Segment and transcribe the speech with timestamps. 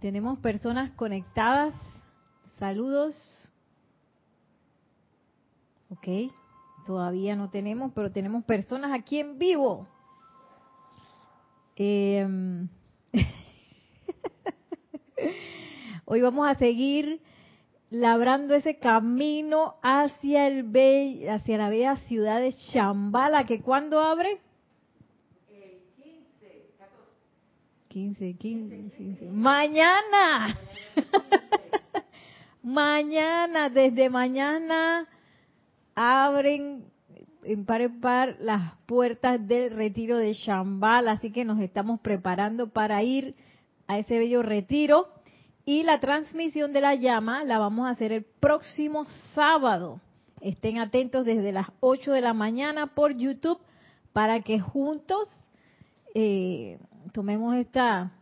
[0.00, 1.74] Tenemos personas conectadas.
[2.58, 3.14] Saludos.
[5.90, 6.32] Ok,
[6.86, 9.86] todavía no tenemos, pero tenemos personas aquí en vivo.
[11.76, 12.26] Eh,
[16.06, 17.20] hoy vamos a seguir
[17.90, 20.64] labrando ese camino hacia el
[21.28, 24.40] hacia la bella ciudad de Chambala, que cuando abre
[27.90, 29.30] 15, 15, 15.
[29.32, 30.56] Mañana.
[32.62, 35.08] mañana, desde mañana
[35.96, 36.84] abren
[37.42, 42.68] en par en par las puertas del retiro de Shambhala, así que nos estamos preparando
[42.68, 43.34] para ir
[43.88, 45.08] a ese bello retiro
[45.64, 50.00] y la transmisión de la llama la vamos a hacer el próximo sábado.
[50.40, 53.58] Estén atentos desde las 8 de la mañana por YouTube
[54.12, 55.26] para que juntos
[56.14, 56.78] eh,
[57.12, 58.12] tomemos esta,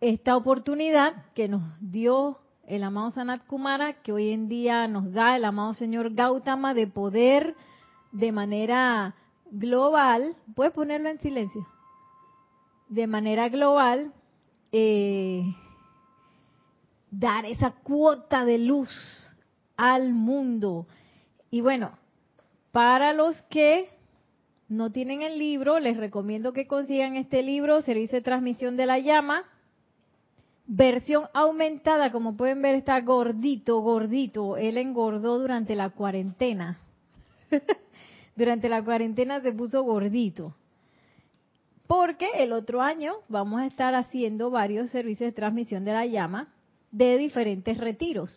[0.00, 5.36] esta oportunidad que nos dio el amado Sanat Kumara, que hoy en día nos da
[5.36, 7.54] el amado señor Gautama, de poder
[8.12, 9.14] de manera
[9.50, 11.66] global, puedes ponerlo en silencio,
[12.88, 14.12] de manera global,
[14.72, 15.42] eh,
[17.10, 18.90] dar esa cuota de luz
[19.76, 20.86] al mundo.
[21.50, 21.92] Y bueno,
[22.72, 23.97] para los que
[24.68, 28.98] no tienen el libro, les recomiendo que consigan este libro, Servicio de Transmisión de la
[28.98, 29.44] Llama,
[30.66, 36.78] versión aumentada, como pueden ver está gordito, gordito, él engordó durante la cuarentena.
[38.36, 40.54] durante la cuarentena se puso gordito.
[41.86, 46.48] Porque el otro año vamos a estar haciendo varios servicios de transmisión de la llama
[46.92, 48.30] de diferentes retiros.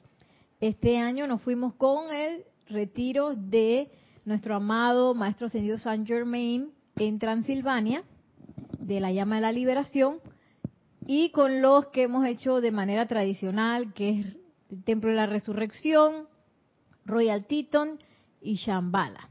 [0.61, 3.91] Este año nos fuimos con el retiro de
[4.25, 8.03] nuestro amado Maestro Ascendido San Germain en Transilvania,
[8.79, 10.19] de la llama de la liberación,
[11.05, 14.25] y con los que hemos hecho de manera tradicional, que es
[14.69, 16.27] el Templo de la Resurrección,
[17.05, 17.99] Royal Teton
[18.41, 19.29] y Shambhala.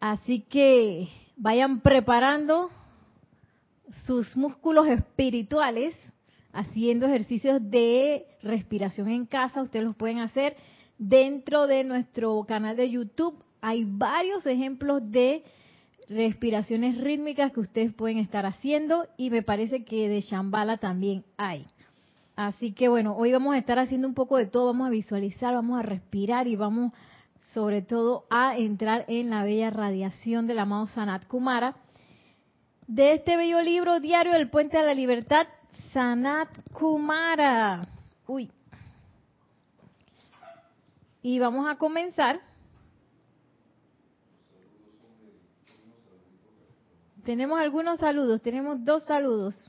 [0.00, 2.70] Así que vayan preparando
[4.06, 5.94] sus músculos espirituales,
[6.52, 10.56] haciendo ejercicios de respiración en casa, ustedes los pueden hacer
[10.98, 15.42] dentro de nuestro canal de YouTube hay varios ejemplos de
[16.08, 21.66] respiraciones rítmicas que ustedes pueden estar haciendo y me parece que de Shambhala también hay.
[22.36, 25.52] Así que bueno, hoy vamos a estar haciendo un poco de todo, vamos a visualizar,
[25.52, 26.92] vamos a respirar y vamos
[27.54, 31.74] sobre todo a entrar en la bella radiación del amado Sanat Kumara.
[32.86, 35.48] De este bello libro diario del Puente de la Libertad,
[35.92, 37.88] Sanat Kumara.
[38.28, 38.48] Uy.
[41.20, 42.40] Y vamos a comenzar
[47.26, 49.68] Tenemos algunos saludos, tenemos dos saludos.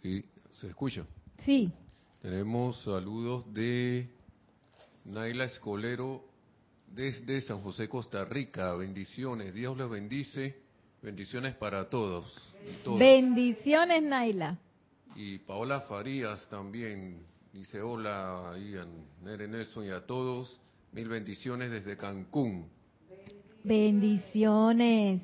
[0.00, 1.04] Sí, ¿se escucha?
[1.44, 1.70] Sí.
[2.22, 4.08] Tenemos saludos de
[5.04, 6.24] Naila Escolero
[6.86, 8.74] desde San José, Costa Rica.
[8.76, 10.58] Bendiciones, Dios les bendice.
[11.02, 12.24] Bendiciones para todos.
[12.98, 14.56] Bendiciones, Naila.
[15.16, 18.56] Y Paola Farías también dice hola a
[19.22, 20.58] Nere Nelson y a todos.
[20.92, 22.74] Mil bendiciones desde Cancún.
[23.66, 25.20] Bendiciones.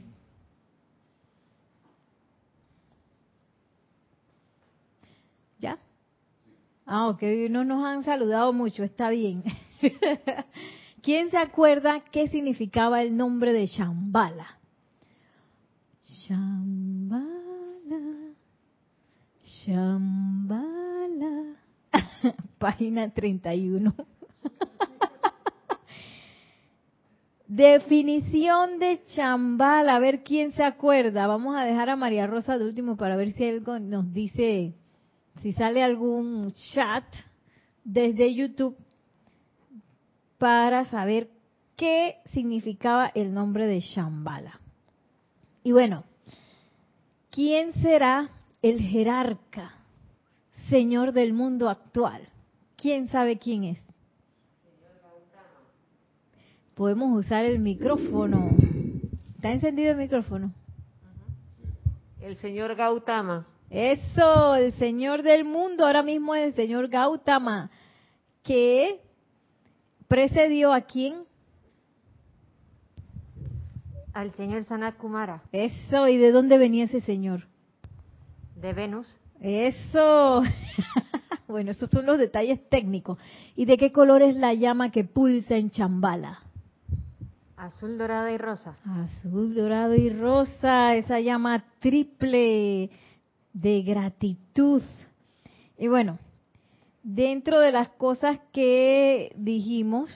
[5.61, 5.79] ¿Ya?
[6.85, 9.45] Ah, ok, no nos han saludado mucho, está bien.
[11.03, 14.59] ¿Quién se acuerda qué significaba el nombre de Shambhala?
[16.03, 17.23] Shambhala,
[19.45, 21.05] Shambhala,
[22.59, 23.95] página 31.
[27.55, 31.27] Definición de chambal, a ver quién se acuerda.
[31.27, 34.73] Vamos a dejar a María Rosa de último para ver si algo nos dice,
[35.43, 37.05] si sale algún chat
[37.85, 38.75] desde YouTube
[40.39, 41.29] para saber
[41.77, 44.59] qué significaba el nombre de Shambhala.
[45.63, 46.05] Y bueno,
[47.31, 48.31] ¿quién será
[48.63, 49.75] el jerarca,
[50.71, 52.31] señor del mundo actual?
[52.77, 53.92] ¿Quién sabe quién es?
[56.83, 58.51] Podemos usar el micrófono.
[59.37, 60.53] ¿Está encendido el micrófono?
[62.21, 63.47] El señor Gautama.
[63.71, 67.71] Eso, el señor del mundo ahora mismo es el señor Gautama,
[68.43, 69.01] que
[70.09, 71.23] precedió a quién?
[74.13, 75.41] Al señor Sanat Kumara.
[75.53, 77.47] Eso, ¿y de dónde venía ese señor?
[78.57, 79.07] De Venus.
[79.41, 80.43] Eso.
[81.47, 83.19] bueno, esos son los detalles técnicos.
[83.55, 86.42] ¿Y de qué color es la llama que pulsa en Chambala?
[87.63, 88.77] Azul, dorada y rosa.
[88.85, 92.91] Azul, dorado y rosa, esa llama triple
[93.53, 94.83] de gratitud.
[95.79, 96.19] Y bueno,
[97.05, 100.11] dentro de las cosas que dijimos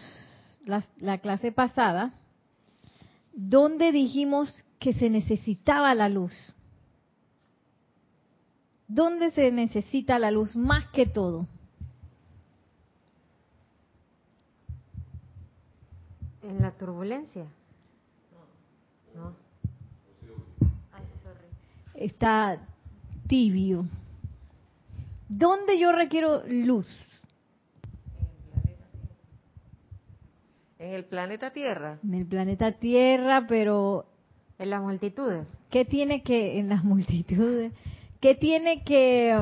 [0.64, 2.14] la, la clase pasada,
[3.32, 6.34] ¿dónde dijimos que se necesitaba la luz?
[8.88, 11.46] ¿Dónde se necesita la luz más que todo?
[16.48, 17.44] En la turbulencia.
[19.14, 19.34] No.
[20.92, 22.04] Ay, sorry.
[22.06, 22.60] Está
[23.26, 23.86] tibio.
[25.28, 26.86] ¿Dónde yo requiero luz?
[30.78, 31.98] En el planeta Tierra.
[32.04, 34.06] En el planeta Tierra, pero
[34.58, 35.46] En las multitudes.
[35.70, 37.72] ¿qué tiene que, en las multitudes,
[38.20, 39.36] qué tiene que,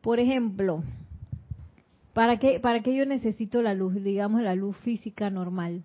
[0.00, 0.82] por ejemplo,
[2.16, 5.84] para qué, para qué yo necesito la luz, digamos la luz física normal?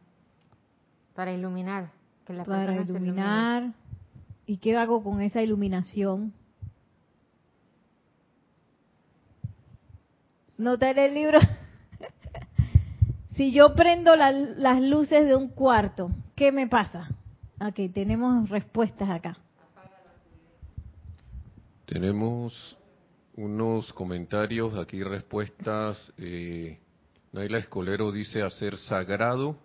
[1.14, 1.92] Para iluminar.
[2.26, 3.74] Que la para se iluminar.
[4.46, 6.32] ¿Y qué hago con esa iluminación?
[10.58, 11.40] Nota en el libro.
[13.36, 17.10] si yo prendo la- las luces de un cuarto, ¿qué me pasa?
[17.60, 19.38] Ok, tenemos respuestas acá.
[21.86, 22.78] Tenemos
[23.42, 26.14] unos comentarios, aquí respuestas.
[26.18, 26.78] Eh,
[27.34, 29.56] Naila Escolero dice hacer sagrado.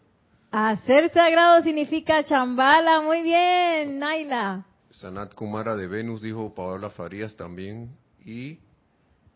[0.51, 3.03] Hacer sagrado significa chambala.
[3.03, 4.65] Muy bien, Naila.
[4.91, 7.91] Sanat Kumara de Venus dijo Paola Farías también.
[8.25, 8.59] Y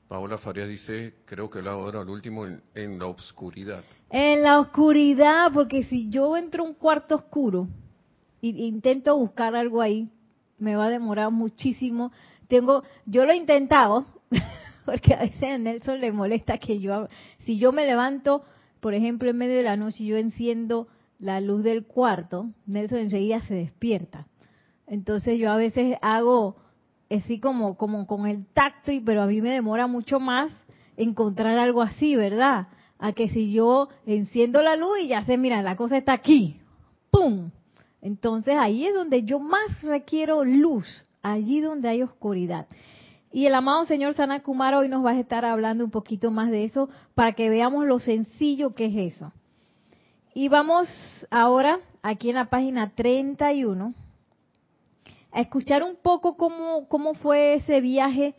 [0.08, 3.84] Paola Farías dice, creo que la hora al último, en, en la obscuridad.
[4.08, 7.68] En la oscuridad, porque si yo entro a un cuarto oscuro
[8.40, 10.08] e intento buscar algo ahí,
[10.58, 12.10] me va a demorar muchísimo.
[12.48, 14.06] Tengo, yo lo he intentado,
[14.84, 17.08] porque a veces a Nelson le molesta que yo,
[17.40, 18.44] si yo me levanto,
[18.80, 20.88] por ejemplo, en medio de la noche y yo enciendo
[21.18, 24.26] la luz del cuarto, Nelson enseguida se despierta.
[24.86, 26.56] Entonces yo a veces hago
[27.10, 30.50] así como, como con el tacto, y pero a mí me demora mucho más
[30.96, 32.68] encontrar algo así, ¿verdad?
[32.98, 36.60] A que si yo enciendo la luz y ya sé, mira, la cosa está aquí,
[37.10, 37.50] ¡pum!
[38.02, 40.86] Entonces ahí es donde yo más requiero luz,
[41.22, 42.66] allí donde hay oscuridad.
[43.32, 46.50] Y el amado señor Sana Kumara hoy nos va a estar hablando un poquito más
[46.50, 49.32] de eso para que veamos lo sencillo que es eso.
[50.34, 50.88] Y vamos
[51.30, 53.94] ahora, aquí en la página 31,
[55.32, 58.34] a escuchar un poco cómo, cómo fue ese viaje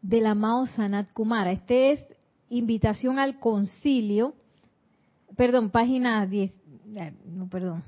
[0.00, 1.52] del amado Sanat Kumara.
[1.52, 2.00] Este es
[2.48, 4.34] invitación al concilio,
[5.36, 6.50] perdón, página 10,
[6.96, 7.84] eh, no, perdón.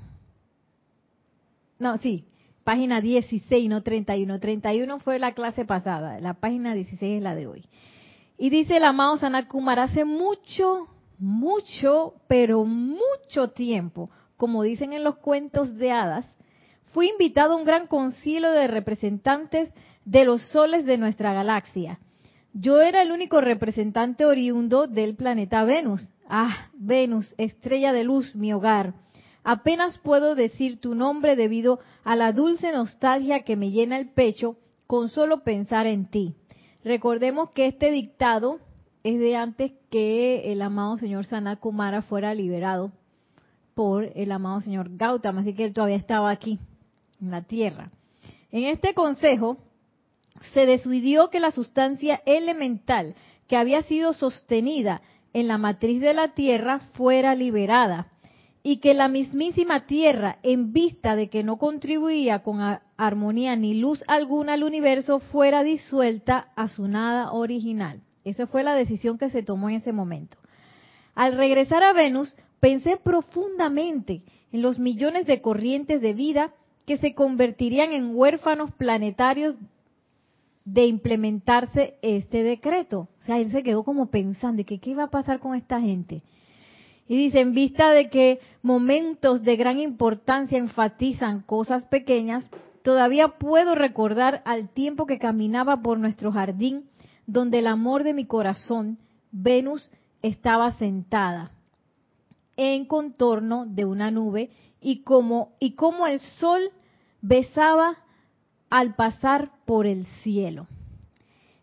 [1.79, 2.25] No, sí,
[2.63, 4.39] página 16, no 31.
[4.39, 7.63] 31 fue la clase pasada, la página 16 es la de hoy.
[8.37, 10.87] Y dice el amado Sanat Kumara, hace mucho,
[11.19, 16.25] mucho, pero mucho tiempo, como dicen en los cuentos de hadas,
[16.93, 19.69] fui invitado a un gran concilio de representantes
[20.05, 21.99] de los soles de nuestra galaxia.
[22.53, 26.07] Yo era el único representante oriundo del planeta Venus.
[26.29, 28.93] Ah, Venus, estrella de luz, mi hogar.
[29.43, 34.55] Apenas puedo decir tu nombre debido a la dulce nostalgia que me llena el pecho
[34.87, 36.35] con solo pensar en ti.
[36.83, 38.59] Recordemos que este dictado
[39.03, 42.91] es de antes que el amado señor Sanat Kumara fuera liberado
[43.75, 46.59] por el amado señor Gautama, así que él todavía estaba aquí,
[47.21, 47.91] en la tierra.
[48.51, 49.57] En este consejo
[50.53, 53.15] se decidió que la sustancia elemental
[53.47, 55.01] que había sido sostenida
[55.33, 58.12] en la matriz de la tierra fuera liberada
[58.65, 62.59] y que la mismísima tierra, en vista de que no contribuía con
[62.95, 68.01] armonía ni luz alguna al universo, fuera disuelta a su nada original.
[68.23, 70.37] Esa fue la decisión que se tomó en ese momento.
[71.13, 76.53] Al regresar a Venus, pensé profundamente en los millones de corrientes de vida
[76.85, 79.57] que se convertirían en huérfanos planetarios
[80.63, 83.09] de implementarse este decreto.
[83.19, 85.81] O sea, él se quedó como pensando, ¿y que qué iba a pasar con esta
[85.81, 86.23] gente?
[87.07, 92.49] Y dice, en vista de que momentos de gran importancia enfatizan cosas pequeñas,
[92.83, 96.89] todavía puedo recordar al tiempo que caminaba por nuestro jardín,
[97.27, 98.97] donde el amor de mi corazón,
[99.31, 99.89] Venus,
[100.21, 101.51] estaba sentada
[102.55, 106.61] en contorno de una nube y como, y como el sol
[107.21, 107.97] besaba
[108.69, 110.67] al pasar por el cielo.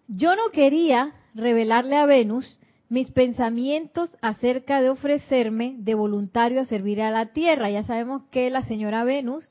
[0.09, 2.59] Yo no quería revelarle a Venus
[2.90, 7.70] mis pensamientos acerca de ofrecerme de voluntario a servir a la tierra.
[7.70, 9.49] Ya sabemos que la señora Venus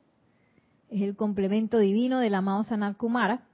[0.90, 3.46] es el complemento divino del amado Sanat Kumara.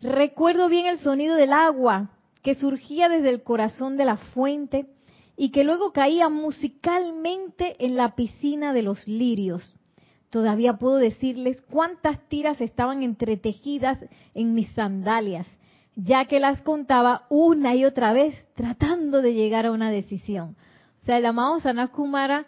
[0.00, 4.86] Recuerdo bien el sonido del agua que surgía desde el corazón de la fuente
[5.36, 9.76] y que luego caía musicalmente en la piscina de los lirios.
[10.30, 13.98] Todavía puedo decirles cuántas tiras estaban entretejidas
[14.34, 15.46] en mis sandalias,
[16.00, 20.54] ya que las contaba una y otra vez tratando de llegar a una decisión.
[21.02, 22.46] O sea, el amado Sanat Kumara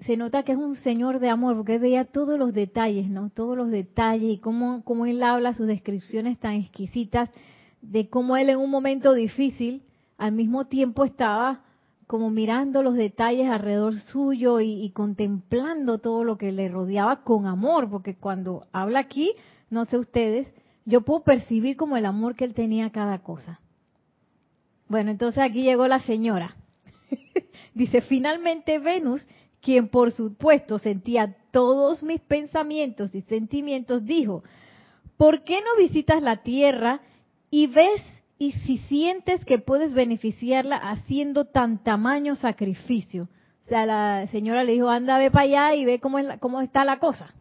[0.00, 3.30] se nota que es un señor de amor, porque veía todos los detalles, ¿no?
[3.30, 7.30] Todos los detalles y cómo, cómo él habla, sus descripciones tan exquisitas
[7.80, 9.82] de cómo él en un momento difícil
[10.18, 11.62] al mismo tiempo estaba
[12.06, 17.88] como mirando los detalles alrededor suyo y, contemplando todo lo que le rodeaba con amor,
[17.88, 19.32] porque cuando habla aquí,
[19.70, 20.46] no sé ustedes,
[20.84, 23.60] yo puedo percibir como el amor que él tenía a cada cosa.
[24.88, 26.56] Bueno, entonces aquí llegó la señora.
[27.74, 29.26] Dice, finalmente Venus
[29.64, 34.44] quien por supuesto sentía todos mis pensamientos y sentimientos, dijo,
[35.16, 37.00] ¿por qué no visitas la tierra
[37.50, 38.02] y ves
[38.38, 43.28] y si sientes que puedes beneficiarla haciendo tan tamaño sacrificio?
[43.64, 46.60] O sea, la señora le dijo, anda, ve para allá y ve cómo, es cómo
[46.60, 47.32] está la cosa.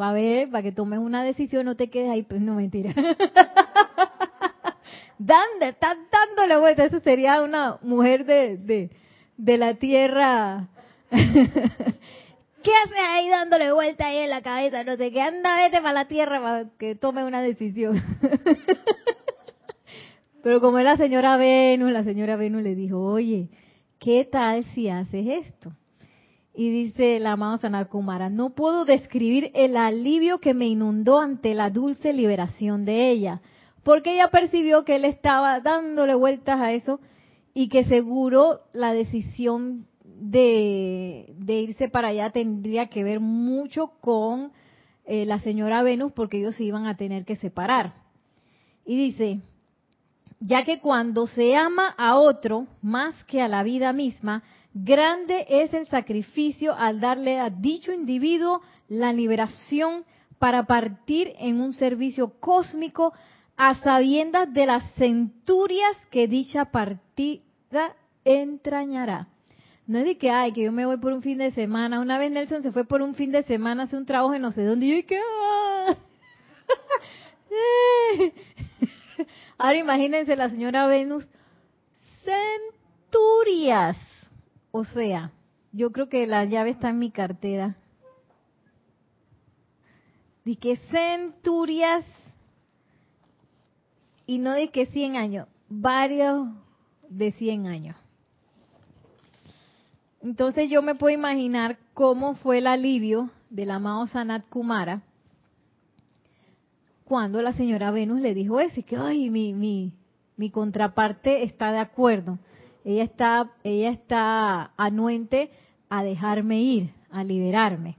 [0.00, 2.94] Para ver, para que tomes una decisión, no te quedes ahí, pues no mentira.
[5.18, 8.90] Dando, están dándole vuelta, eso sería una mujer de, de,
[9.36, 10.68] de la tierra
[11.10, 14.84] ¿Qué haces ahí dándole vuelta ahí en la cabeza?
[14.84, 18.02] No sé qué, anda, vete para la tierra para que tome una decisión.
[20.42, 23.50] Pero como es la señora Venus, la señora Venus le dijo, oye,
[23.98, 25.72] ¿qué tal si haces esto?
[26.54, 31.70] Y dice la amada Sanakumara, no puedo describir el alivio que me inundó ante la
[31.70, 33.40] dulce liberación de ella,
[33.84, 37.00] porque ella percibió que él estaba dándole vueltas a eso
[37.54, 39.86] y que seguro la decisión
[40.20, 44.52] de, irse para allá tendría que ver mucho con
[45.06, 47.94] eh, la señora Venus porque ellos se iban a tener que separar.
[48.84, 49.40] Y dice,
[50.40, 54.42] ya que cuando se ama a otro más que a la vida misma,
[54.74, 60.04] grande es el sacrificio al darle a dicho individuo la liberación
[60.38, 63.12] para partir en un servicio cósmico
[63.56, 69.28] a sabiendas de las centurias que dicha partida entrañará.
[69.86, 72.00] No es de que, ay, que yo me voy por un fin de semana.
[72.00, 74.42] Una vez Nelson se fue por un fin de semana a hacer un trabajo en
[74.42, 74.86] no sé dónde.
[74.86, 75.16] Y yo.
[75.42, 75.96] Ah".
[79.58, 81.26] Ahora imagínense la señora Venus,
[82.24, 83.96] centurias.
[84.72, 85.32] O sea,
[85.72, 87.76] yo creo que la llave está en mi cartera.
[90.44, 92.04] De que centurias
[94.26, 96.48] y no de que 100 años, varios
[97.08, 97.96] de 100 años.
[100.22, 105.02] Entonces yo me puedo imaginar cómo fue el alivio del amado Sanat Kumara
[107.10, 109.92] cuando la señora Venus le dijo eso, y que ay, mi, mi,
[110.36, 112.38] mi contraparte está de acuerdo.
[112.84, 115.50] Ella está, ella está anuente
[115.88, 117.96] a dejarme ir, a liberarme.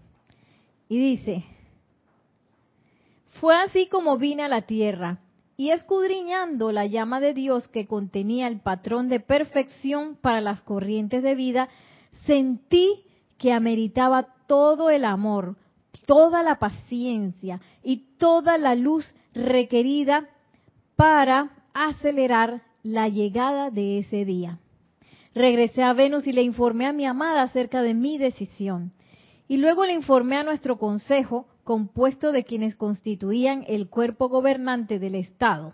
[0.90, 1.46] Y dice,
[3.40, 5.20] fue así como vine a la tierra,
[5.58, 11.22] y escudriñando la llama de Dios que contenía el patrón de perfección para las corrientes
[11.22, 11.70] de vida,
[12.26, 13.04] sentí
[13.38, 15.58] que ameritaba todo el amor,
[16.08, 20.30] toda la paciencia y toda la luz requerida
[20.96, 24.60] para acelerar la llegada de ese día.
[25.34, 28.92] Regresé a Venus y le informé a mi amada acerca de mi decisión.
[29.48, 35.16] Y luego le informé a nuestro consejo, compuesto de quienes constituían el cuerpo gobernante del
[35.16, 35.74] Estado.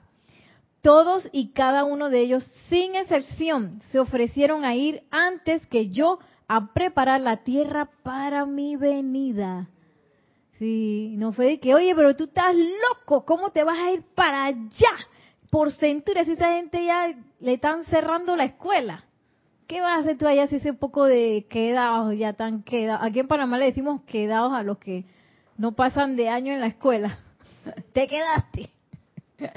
[0.82, 6.20] Todos y cada uno de ellos, sin excepción, se ofrecieron a ir antes que yo
[6.48, 9.70] a preparar la tierra para mi venida.
[10.60, 14.04] Sí, no fue de que, oye, pero tú estás loco, ¿cómo te vas a ir
[14.16, 14.96] para allá?
[15.50, 19.07] Por centurias, esa gente ya le están cerrando la escuela.
[19.68, 23.06] ¿Qué vas a hacer tú allá si ese poco de quedados ya tan quedados?
[23.06, 25.04] Aquí en Panamá le decimos quedados a los que
[25.58, 27.20] no pasan de año en la escuela.
[27.94, 28.70] Te quedaste.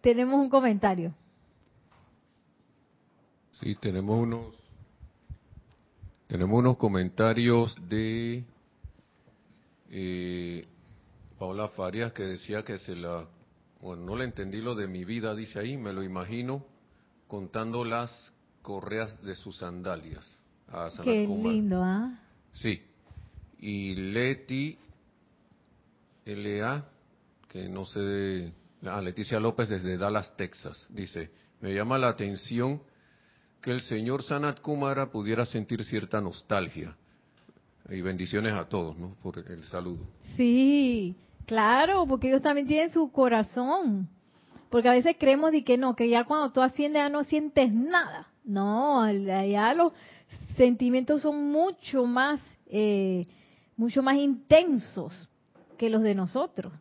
[0.00, 1.14] tenemos un comentario.
[3.52, 4.58] Sí, tenemos unos
[6.26, 8.44] tenemos unos comentarios de
[9.90, 10.66] eh,
[11.38, 13.26] Paula Farias que decía que se la,
[13.80, 16.66] bueno, no le entendí lo de mi vida, dice ahí, me lo imagino
[17.28, 18.32] contando las
[18.68, 20.42] correas de sus sandalias.
[20.70, 22.20] A Qué lindo, ¿ah?
[22.52, 22.82] Sí.
[23.60, 24.76] Y Leti
[26.26, 26.84] LA,
[27.48, 28.52] que no sé,
[28.84, 30.86] a Leticia López desde Dallas, Texas.
[30.90, 31.30] Dice,
[31.62, 32.82] me llama la atención
[33.62, 36.94] que el señor Sanat Kumara pudiera sentir cierta nostalgia.
[37.88, 39.14] Y bendiciones a todos, ¿no?
[39.22, 40.04] Por el saludo.
[40.36, 44.10] Sí, claro, porque ellos también tienen su corazón.
[44.68, 47.72] Porque a veces creemos de que no, que ya cuando tú asciendes ya no sientes
[47.72, 48.28] nada.
[48.48, 49.92] No, ya los
[50.56, 53.26] sentimientos son mucho más, eh,
[53.76, 55.28] mucho más intensos
[55.76, 56.72] que los de nosotros.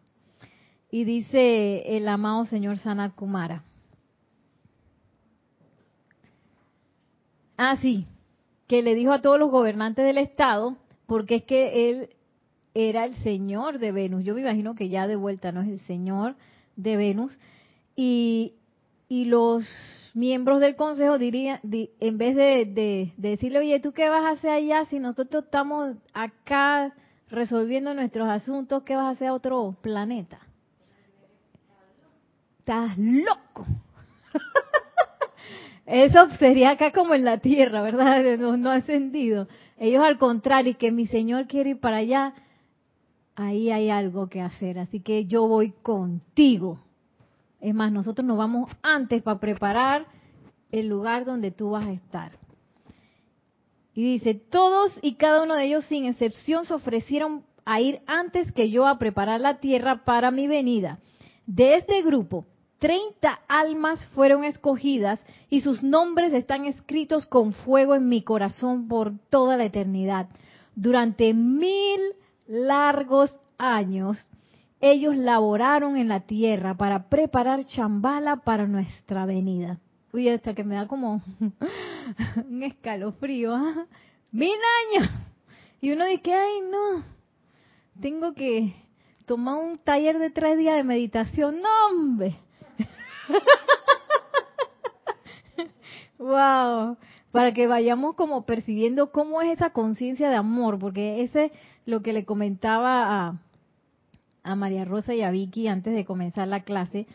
[0.90, 3.66] Y dice el amado señor Sanat Kumara.
[7.58, 8.08] Ah, sí,
[8.68, 12.10] que le dijo a todos los gobernantes del Estado, porque es que él
[12.76, 14.24] era el señor de Venus.
[14.24, 16.38] Yo me imagino que ya de vuelta no es el señor
[16.78, 17.38] de Venus.
[17.94, 18.54] Y,
[19.10, 19.64] y los
[20.14, 24.50] miembros del consejo dirían, en vez de, de, decirle, oye, ¿tú qué vas a hacer
[24.50, 26.94] allá si nosotros estamos acá
[27.30, 28.84] resolviendo nuestros asuntos?
[28.84, 30.40] ¿Qué vas a hacer a otro planeta?
[32.60, 33.66] Estás loco.
[35.86, 38.38] Eso sería acá como en la tierra, ¿verdad?
[38.38, 39.48] No, no ha sentido.
[39.78, 42.34] Ellos al contrario, y que mi Señor quiere ir para allá,
[43.36, 44.80] ahí hay algo que hacer.
[44.80, 46.82] Así que yo voy contigo.
[47.60, 50.06] Es más, nosotros nos vamos antes para preparar
[50.72, 52.32] el lugar donde tú vas a estar.
[53.94, 58.52] Y dice, todos y cada uno de ellos sin excepción se ofrecieron a ir antes
[58.52, 61.00] que yo a preparar la tierra para mi venida.
[61.48, 62.46] De este grupo,
[62.80, 69.14] 30 almas fueron escogidas y sus nombres están escritos con fuego en mi corazón por
[69.30, 70.28] toda la eternidad.
[70.76, 72.00] Durante mil
[72.48, 74.18] largos años,
[74.80, 79.80] ellos laboraron en la tierra para preparar Chambala para nuestra venida.
[80.14, 81.22] Uy, hasta que me da como
[82.50, 83.56] un escalofrío.
[83.56, 83.88] ¿ah?
[84.32, 84.58] Mil
[84.92, 85.10] años.
[85.82, 87.04] Y uno dice, ay, no,
[88.02, 88.76] tengo que
[89.26, 91.62] tomar un taller de tres días de meditación.
[91.62, 92.36] No, hombre
[96.18, 96.98] wow,
[97.32, 101.52] para que vayamos como percibiendo cómo es esa conciencia de amor, porque ese es
[101.86, 103.42] lo que le comentaba a,
[104.48, 107.06] a María Rosa y a Vicky antes de comenzar la clase,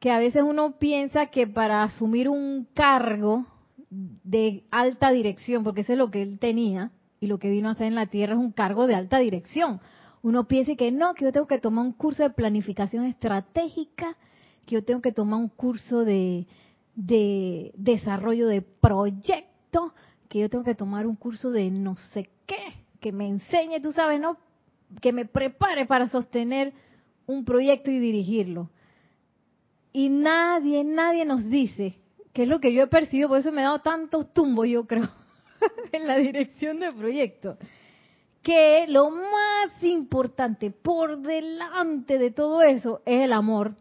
[0.00, 3.46] que a veces uno piensa que para asumir un cargo
[3.90, 7.72] de alta dirección, porque eso es lo que él tenía y lo que vino a
[7.72, 9.80] hacer en la tierra es un cargo de alta dirección.
[10.22, 14.16] Uno piensa que no, que yo tengo que tomar un curso de planificación estratégica,
[14.66, 16.46] que yo tengo que tomar un curso de,
[16.94, 19.94] desarrollo de proyecto,
[20.28, 23.92] que yo tengo que tomar un curso de no sé qué, que me enseñe, tú
[23.92, 24.38] sabes, ¿no?
[25.00, 26.72] Que me prepare para sostener
[27.26, 28.70] un proyecto y dirigirlo.
[29.92, 31.96] Y nadie, nadie nos dice,
[32.32, 34.86] que es lo que yo he percibido, por eso me he dado tantos tumbos, yo
[34.86, 35.08] creo,
[35.92, 37.56] en la dirección del proyecto,
[38.42, 43.76] que lo más importante por delante de todo eso es el amor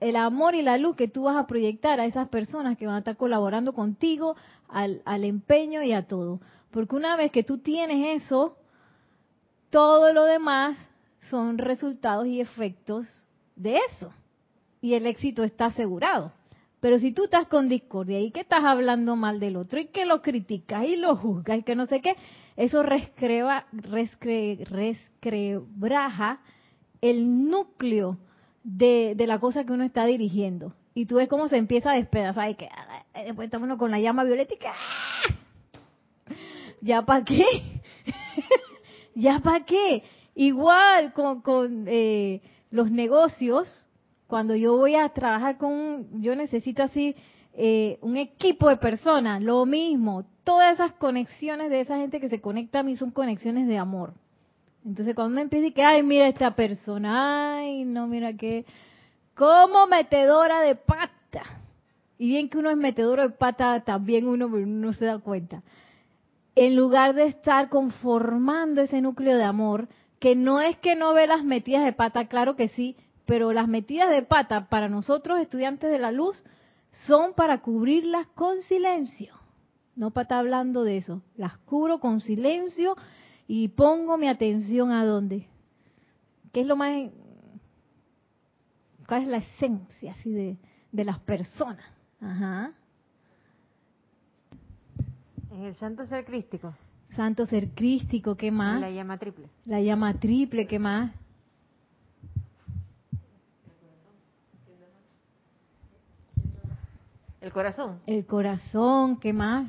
[0.00, 2.96] el amor y la luz que tú vas a proyectar a esas personas que van
[2.96, 4.36] a estar colaborando contigo,
[4.68, 6.40] al, al empeño y a todo.
[6.70, 8.57] Porque una vez que tú tienes eso,
[9.70, 10.76] todo lo demás
[11.30, 13.06] son resultados y efectos
[13.56, 14.12] de eso.
[14.80, 16.32] Y el éxito está asegurado.
[16.80, 20.06] Pero si tú estás con discordia y que estás hablando mal del otro y que
[20.06, 22.14] lo criticas y lo juzgas y que no sé qué,
[22.56, 26.38] eso rescreba, rescrebraja
[27.00, 28.18] el núcleo
[28.62, 30.74] de, la cosa que uno está dirigiendo.
[30.94, 32.68] Y tú ves cómo se empieza a despedazar y que
[33.14, 34.74] eh, después uno con la llama violeta y que ¡ah!
[36.80, 37.44] ¿ya para qué?
[39.18, 40.04] ¿Ya para qué?
[40.36, 43.84] Igual con, con eh, los negocios,
[44.28, 47.16] cuando yo voy a trabajar con, yo necesito así
[47.54, 52.40] eh, un equipo de personas, lo mismo, todas esas conexiones de esa gente que se
[52.40, 54.14] conecta a mí son conexiones de amor.
[54.86, 58.66] Entonces cuando uno empieza y que, ay, mira esta persona, ay, no, mira que,
[59.34, 61.42] como metedora de pata.
[62.18, 65.64] Y bien que uno es metedor de pata, también uno no se da cuenta.
[66.60, 71.28] En lugar de estar conformando ese núcleo de amor, que no es que no ve
[71.28, 75.88] las metidas de pata, claro que sí, pero las metidas de pata para nosotros, estudiantes
[75.88, 76.42] de la luz,
[77.06, 79.34] son para cubrirlas con silencio.
[79.94, 81.22] No para estar hablando de eso.
[81.36, 82.96] Las cubro con silencio
[83.46, 85.46] y pongo mi atención a dónde.
[86.52, 87.10] ¿Qué es lo más...
[89.06, 90.58] ¿Cuál es la esencia así de,
[90.90, 91.84] de las personas?
[92.20, 92.72] Ajá.
[95.60, 96.72] El santo ser crístico.
[97.16, 98.80] Santo ser crístico, ¿qué más?
[98.80, 99.46] La llama triple.
[99.66, 101.12] La llama triple, ¿qué más?
[107.40, 108.00] El corazón.
[108.06, 109.68] El corazón, ¿qué más?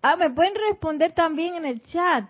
[0.00, 2.28] Ah, me pueden responder también en el chat.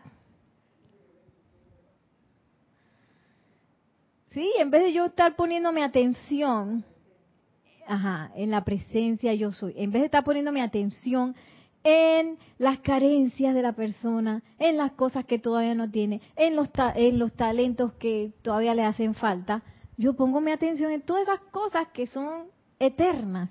[4.32, 6.84] Sí, en vez de yo estar poniéndome atención,
[7.88, 11.34] ajá, en la presencia yo soy, en vez de estar poniéndome atención
[11.82, 16.68] en las carencias de la persona, en las cosas que todavía no tiene, en los,
[16.94, 19.62] en los talentos que todavía le hacen falta,
[19.96, 22.48] yo pongo mi atención en todas esas cosas que son
[22.78, 23.50] eternas.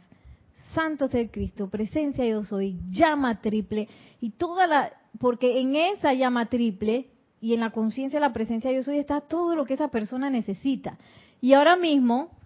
[0.74, 3.88] Santo ser Cristo, presencia yo soy, llama triple,
[4.22, 7.08] y toda la, porque en esa llama triple
[7.42, 10.30] y en la conciencia de la presencia yo soy está todo lo que esa persona
[10.30, 10.98] necesita.
[11.42, 12.37] Y ahora mismo,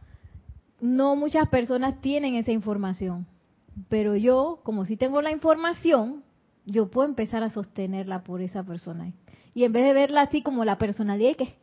[0.81, 3.27] no muchas personas tienen esa información.
[3.87, 6.23] Pero yo, como si tengo la información,
[6.65, 9.13] yo puedo empezar a sostenerla por esa persona.
[9.53, 11.55] Y en vez de verla así como la personalidad, que,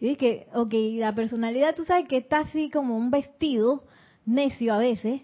[0.00, 0.16] ¿sí?
[0.16, 3.84] que ok, la personalidad tú sabes que está así como un vestido
[4.26, 5.22] necio a veces,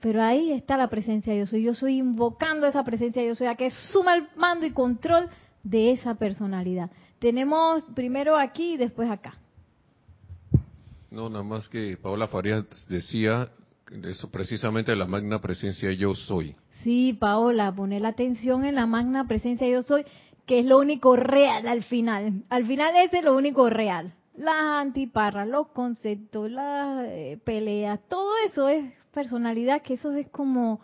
[0.00, 1.62] pero ahí está la presencia de yo soy.
[1.62, 5.28] Yo soy invocando esa presencia de yo soy a que suma el mando y control
[5.62, 6.90] de esa personalidad.
[7.18, 9.39] Tenemos primero aquí y después acá.
[11.10, 13.50] No, nada más que Paola Farías decía
[14.04, 16.54] eso precisamente la magna presencia yo soy.
[16.84, 20.04] Sí, Paola, poner la atención en la magna presencia yo soy,
[20.46, 22.44] que es lo único real al final.
[22.48, 24.14] Al final ese es lo único real.
[24.36, 30.80] Las antiparras, los conceptos, las eh, peleas, todo eso es personalidad, que eso es como,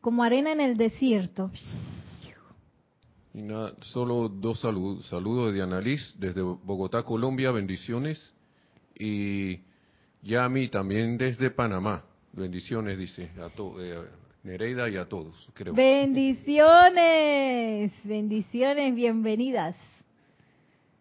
[0.00, 1.50] como arena en el desierto.
[3.32, 5.06] Y nada, solo dos saludos.
[5.06, 8.33] Saludos de Diana Liz desde Bogotá, Colombia, bendiciones.
[8.98, 9.60] Y
[10.22, 12.04] Yami también desde Panamá.
[12.32, 14.08] Bendiciones, dice, a to, eh,
[14.42, 15.74] Nereida y a todos, creo.
[15.74, 19.76] Bendiciones, bendiciones, bienvenidas.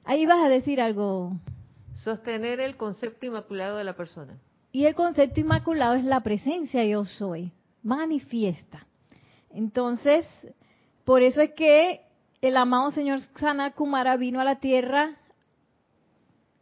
[0.05, 1.33] Ahí vas a decir algo.
[1.93, 4.37] Sostener el concepto inmaculado de la persona.
[4.71, 7.51] Y el concepto inmaculado es la presencia yo soy,
[7.83, 8.87] manifiesta.
[9.51, 10.25] Entonces,
[11.03, 12.01] por eso es que
[12.41, 15.17] el amado señor Sanat Kumara vino a la tierra,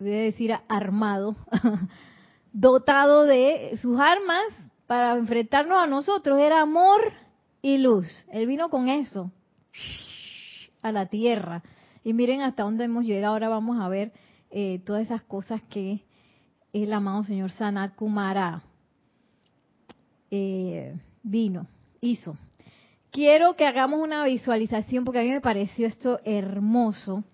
[0.03, 1.35] voy a decir armado,
[2.53, 4.43] dotado de sus armas
[4.87, 6.39] para enfrentarnos a nosotros.
[6.39, 7.01] Era amor
[7.61, 8.07] y luz.
[8.31, 9.31] Él vino con eso
[10.81, 11.63] a la tierra.
[12.03, 13.33] Y miren hasta dónde hemos llegado.
[13.33, 14.11] Ahora vamos a ver
[14.49, 16.03] eh, todas esas cosas que
[16.73, 18.63] el amado señor Sanat Kumara
[20.29, 21.67] eh, vino,
[21.99, 22.37] hizo.
[23.11, 27.25] Quiero que hagamos una visualización, porque a mí me pareció esto hermoso,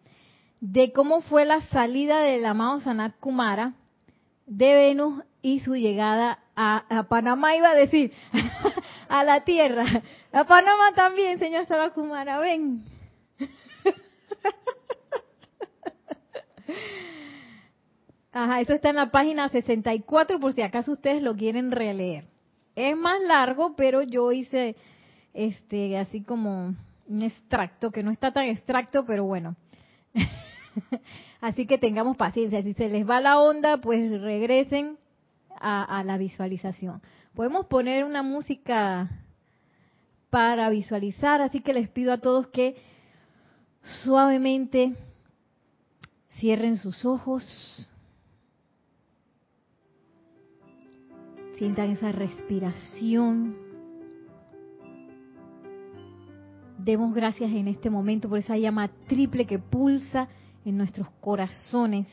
[0.59, 3.73] de cómo fue la salida del amado Sanat Kumara
[4.45, 8.11] de Venus y su llegada a, Panamá, iba a decir,
[9.09, 9.85] a la tierra.
[10.31, 12.83] A Panamá también, señor Sabakumara, ven.
[18.31, 22.25] Ajá, eso está en la página 64 por si acaso ustedes lo quieren releer.
[22.75, 24.75] Es más largo, pero yo hice
[25.33, 26.75] este así como
[27.07, 29.55] un extracto, que no está tan extracto, pero bueno.
[31.41, 32.61] Así que tengamos paciencia.
[32.63, 34.97] Si se les va la onda, pues regresen
[35.59, 37.01] a, la visualización.
[37.33, 39.09] Podemos poner una música
[40.29, 42.75] para visualizar, así que les pido a todos que
[44.03, 44.95] suavemente
[46.39, 47.89] cierren sus ojos,
[51.57, 53.55] sientan esa respiración.
[56.77, 60.27] Demos gracias en este momento por esa llama triple que pulsa
[60.67, 62.07] en nuestros corazones.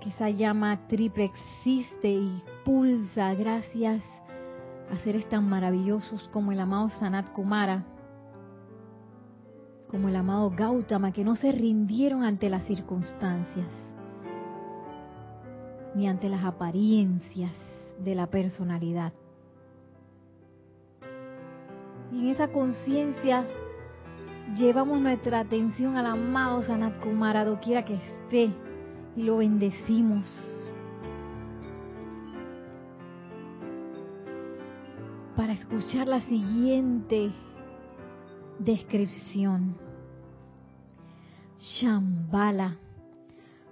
[0.00, 4.02] Que esa llama triple existe y pulsa gracias
[4.90, 7.84] a seres tan maravillosos como el amado Sanat Kumara,
[9.88, 13.68] como el amado Gautama, que no se rindieron ante las circunstancias,
[15.94, 17.52] ni ante las apariencias
[18.02, 19.12] de la personalidad.
[22.12, 23.44] Y en esa conciencia
[24.54, 28.50] llevamos nuestra atención al amado Sanat Kumara, doquiera que esté,
[29.16, 30.26] y lo bendecimos.
[35.34, 37.32] Para escuchar la siguiente
[38.58, 39.76] descripción.
[41.58, 42.76] Shambhala.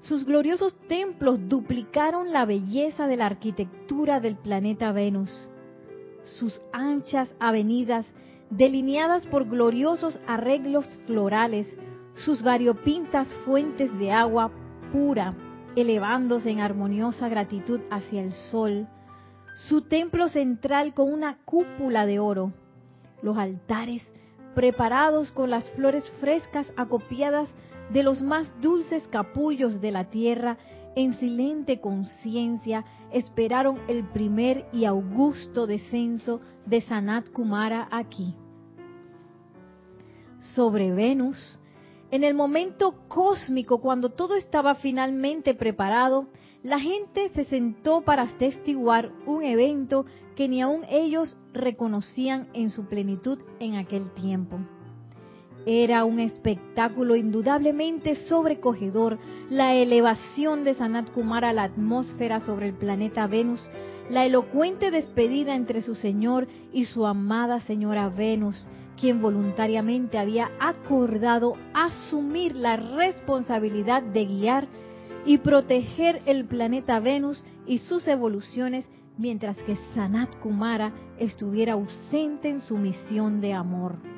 [0.03, 5.31] Sus gloriosos templos duplicaron la belleza de la arquitectura del planeta Venus.
[6.39, 8.07] Sus anchas avenidas
[8.51, 11.77] delineadas por gloriosos arreglos florales,
[12.25, 14.51] sus variopintas fuentes de agua
[14.93, 15.35] pura,
[15.77, 18.87] elevándose en armoniosa gratitud hacia el sol,
[19.69, 22.53] su templo central con una cúpula de oro,
[23.23, 24.03] los altares
[24.55, 27.49] preparados con las flores frescas acopiadas
[27.93, 30.57] de los más dulces capullos de la tierra,
[30.97, 38.35] en silente conciencia esperaron el primer y augusto descenso de Sanat Kumara aquí
[40.55, 41.39] sobre Venus,
[42.11, 46.29] En el momento cósmico, cuando todo estaba finalmente preparado,
[46.63, 50.05] la gente se sentó para testiguar un evento
[50.37, 54.61] que ni aun ellos reconocían en su plenitud en aquel tiempo.
[55.67, 62.75] Era un espectáculo indudablemente sobrecogedor, la elevación de Sanat Kumara a la atmósfera sobre el
[62.75, 63.61] planeta Venus,
[64.11, 68.69] la elocuente despedida entre su señor y su amada señora Venus,
[69.01, 74.69] quien voluntariamente había acordado asumir la responsabilidad de guiar
[75.25, 78.85] y proteger el planeta Venus y sus evoluciones
[79.17, 84.14] mientras que Sanat Kumara estuviera ausente en su misión de amor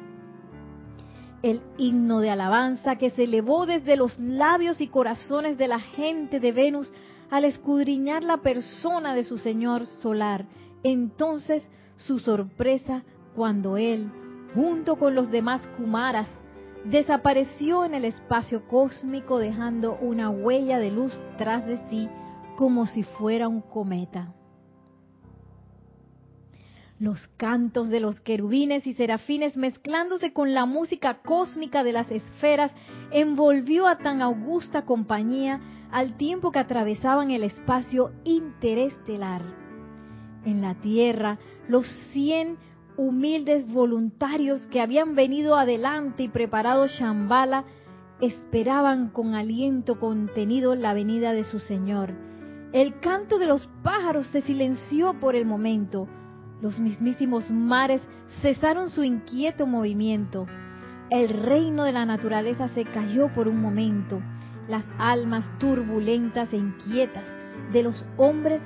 [1.50, 6.40] el himno de alabanza que se elevó desde los labios y corazones de la gente
[6.40, 6.92] de Venus
[7.30, 10.46] al escudriñar la persona de su Señor solar.
[10.82, 13.04] Entonces su sorpresa
[13.36, 14.10] cuando él,
[14.54, 16.28] junto con los demás Kumaras,
[16.84, 22.08] desapareció en el espacio cósmico dejando una huella de luz tras de sí
[22.56, 24.32] como si fuera un cometa.
[26.98, 32.72] Los cantos de los querubines y serafines mezclándose con la música cósmica de las esferas
[33.10, 39.42] envolvió a tan augusta compañía al tiempo que atravesaban el espacio interestelar.
[40.46, 42.56] En la Tierra, los cien
[42.96, 47.64] humildes voluntarios que habían venido adelante y preparado Shambhala
[48.22, 52.14] esperaban con aliento contenido la venida de su Señor.
[52.72, 56.08] El canto de los pájaros se silenció por el momento,
[56.60, 58.00] los mismísimos mares
[58.40, 60.46] cesaron su inquieto movimiento.
[61.10, 64.20] El reino de la naturaleza se cayó por un momento.
[64.68, 67.24] Las almas turbulentas e inquietas
[67.72, 68.60] de los hombres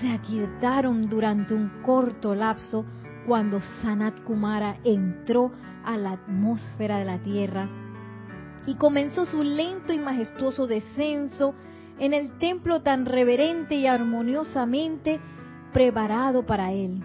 [0.00, 2.84] se aquietaron durante un corto lapso
[3.26, 5.52] cuando Sanat Kumara entró
[5.84, 7.68] a la atmósfera de la Tierra
[8.66, 11.54] y comenzó su lento y majestuoso descenso
[11.98, 15.20] en el templo tan reverente y armoniosamente
[15.72, 17.02] preparado para él.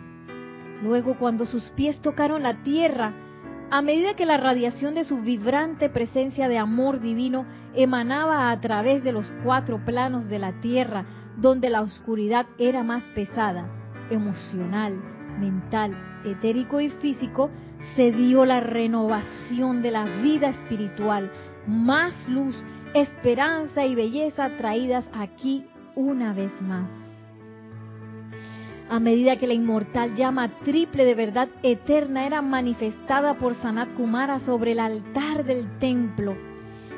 [0.84, 3.14] Luego, cuando sus pies tocaron la tierra,
[3.70, 9.04] a medida que la radiación de su vibrante presencia de amor divino emanaba a través
[9.04, 13.68] de los cuatro planos de la tierra, donde la oscuridad era más pesada,
[14.10, 15.02] emocional,
[15.40, 17.50] mental, etérico y físico,
[17.96, 21.30] se dio la renovación de la vida espiritual,
[21.68, 22.56] más luz,
[22.94, 27.07] esperanza y belleza traídas aquí una vez más
[28.90, 34.40] a medida que la inmortal llama triple de verdad eterna era manifestada por Sanat Kumara
[34.40, 36.36] sobre el altar del templo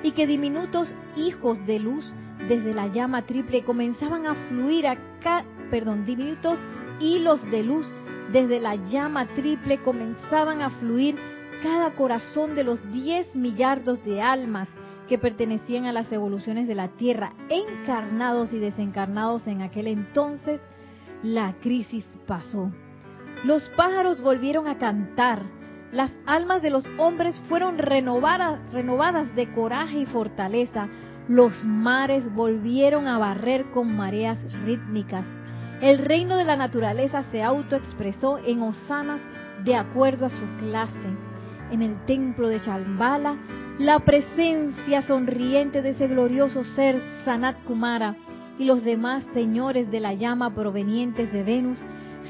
[0.04, 2.14] y que diminutos hijos de luz
[2.48, 6.60] desde la llama triple comenzaban a fluir acá, perdón, diminutos
[7.00, 7.86] hilos de luz
[8.32, 11.16] desde la llama triple comenzaban a fluir
[11.64, 14.68] cada corazón de los 10 millardos de almas
[15.08, 20.62] que pertenecían a las evoluciones de la Tierra, encarnados y desencarnados en aquel entonces,
[21.24, 22.72] la crisis pasó.
[23.44, 25.44] Los pájaros volvieron a cantar.
[25.92, 30.88] Las almas de los hombres fueron renovadas, renovadas de coraje y fortaleza.
[31.28, 35.26] Los mares volvieron a barrer con mareas rítmicas.
[35.82, 39.22] El reino de la naturaleza se autoexpresó en osanas
[39.64, 40.98] de acuerdo a su clase.
[41.72, 43.38] En el templo de Shambhala,
[43.80, 48.16] la presencia sonriente de ese glorioso ser Sanat Kumara
[48.60, 51.80] y los demás señores de la llama provenientes de Venus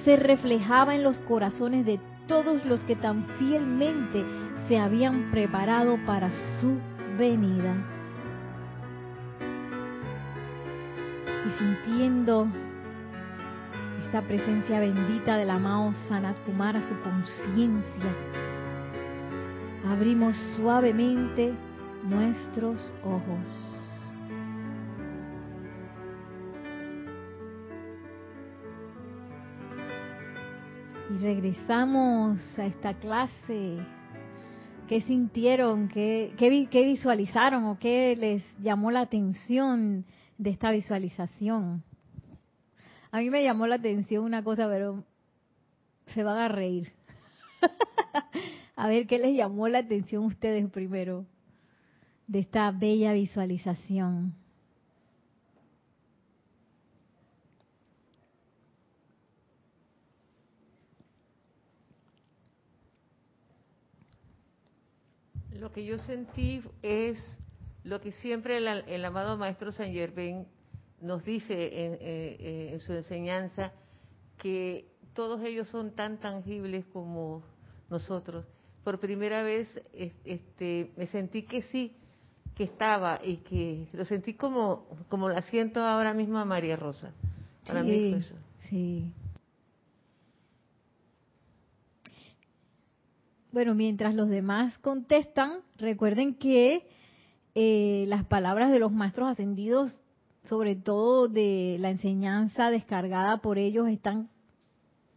[0.06, 4.24] se reflejaba en los corazones de todos los que tan fielmente
[4.68, 6.30] se habían preparado para
[6.62, 6.78] su
[7.18, 7.74] venida.
[11.48, 12.48] Y sintiendo
[14.06, 18.14] esta presencia bendita del amado Sanat Kumara, su conciencia,
[19.92, 21.54] abrimos suavemente
[22.04, 23.79] nuestros ojos.
[31.10, 33.80] Y regresamos a esta clase.
[34.88, 35.88] ¿Qué sintieron?
[35.88, 40.06] ¿Qué, qué, visualizaron o qué les llamó la atención
[40.38, 41.84] de esta visualización?
[43.12, 45.04] A mí me llamó la atención una cosa, pero
[46.14, 46.92] se van a reír.
[48.76, 51.26] a ver qué les llamó la atención a ustedes primero
[52.28, 54.36] de esta bella visualización.
[65.60, 67.18] Lo que yo sentí es
[67.84, 70.46] lo que siempre el, amado Maestro San Germain
[71.02, 71.54] nos dice
[71.86, 73.74] en, eh, eh, en, su enseñanza,
[74.38, 77.44] que todos ellos son tan tangibles como
[77.90, 78.46] nosotros.
[78.86, 79.68] Por primera vez
[80.24, 81.94] este, me sentí que sí,
[82.56, 87.12] que estaba y que lo sentí como, como la siento ahora mismo a María Rosa.
[87.68, 88.36] Para mí fue eso.
[88.70, 89.14] Sí.
[93.52, 96.88] Bueno, mientras los demás contestan, recuerden que
[97.56, 99.96] eh, las palabras de los maestros ascendidos,
[100.48, 104.30] sobre todo de la enseñanza descargada por ellos, están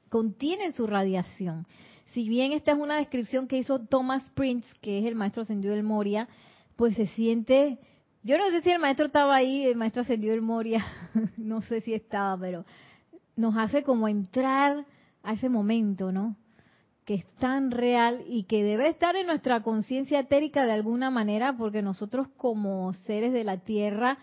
[0.09, 1.67] contienen su radiación.
[2.13, 5.75] Si bien esta es una descripción que hizo Thomas Prince, que es el maestro ascendido
[5.75, 6.27] del Moria,
[6.77, 7.79] pues se siente,
[8.23, 10.85] yo no sé si el maestro estaba ahí, el maestro ascendido del Moria,
[11.37, 12.65] no sé si estaba, pero
[13.37, 14.87] nos hace como entrar
[15.23, 16.37] a ese momento, ¿no?
[17.13, 21.83] Es tan real y que debe estar en nuestra conciencia etérica de alguna manera, porque
[21.83, 24.17] nosotros como seres de la Tierra,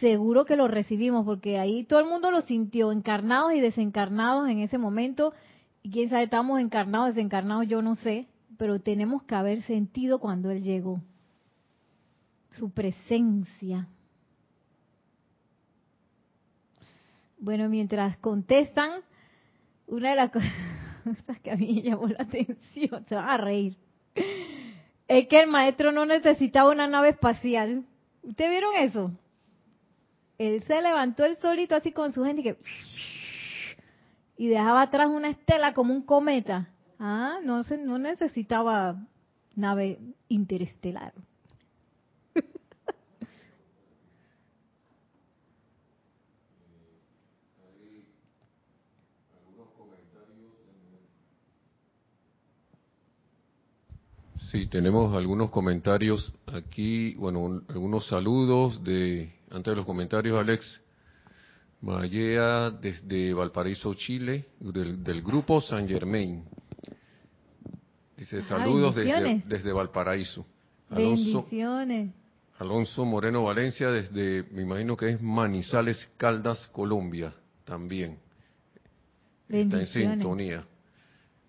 [0.00, 4.60] seguro que lo recibimos, porque ahí todo el mundo lo sintió, encarnados y desencarnados en
[4.60, 5.34] ese momento,
[5.82, 10.50] y quién sabe, estamos encarnados, desencarnados, yo no sé, pero tenemos que haber sentido cuando
[10.50, 11.02] Él llegó.
[12.48, 13.88] Su presencia.
[17.38, 19.02] Bueno, mientras contestan,
[19.86, 20.50] una de las cosas
[21.42, 23.76] que a mí me llamó la atención, se van a reír,
[25.08, 27.84] es que el maestro no necesitaba una nave espacial.
[28.22, 29.10] ¿Ustedes vieron eso?
[30.38, 32.56] Él se levantó el solito así con su gente y que
[34.36, 36.68] y dejaba atrás una estela como un cometa.
[36.98, 38.96] Ah, no, se, no necesitaba
[39.54, 41.12] nave interestelar.
[54.52, 60.78] Sí, tenemos algunos comentarios aquí, bueno, algunos saludos de, antes de los comentarios, Alex,
[61.80, 66.44] Mayea desde Valparaíso, Chile, del, grupo San Germain.
[68.14, 70.44] Dice saludos desde, desde, Valparaíso.
[70.90, 71.48] Alonso,
[72.58, 77.32] Alonso Moreno Valencia desde, me imagino que es Manizales, Caldas, Colombia,
[77.64, 78.18] también.
[79.48, 80.66] Está en sintonía.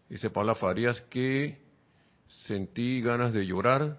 [0.08, 1.62] Dice Paula Farías que
[2.28, 3.98] sentí ganas de llorar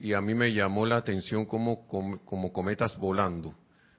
[0.00, 3.54] y a mí me llamó la atención como, como cometas volando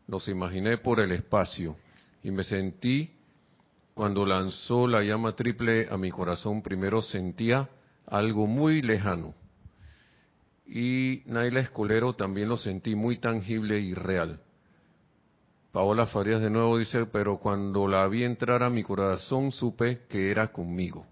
[0.08, 1.78] los imaginé por el espacio
[2.24, 3.12] y me sentí,
[3.94, 7.70] cuando lanzó la llama triple a mi corazón, primero sentía
[8.08, 9.34] algo muy lejano.
[10.66, 14.39] Y Naila Escolero también lo sentí muy tangible y real.
[15.72, 20.32] Paola Farías de nuevo dice, pero cuando la vi entrar a mi corazón supe que
[20.32, 21.06] era conmigo.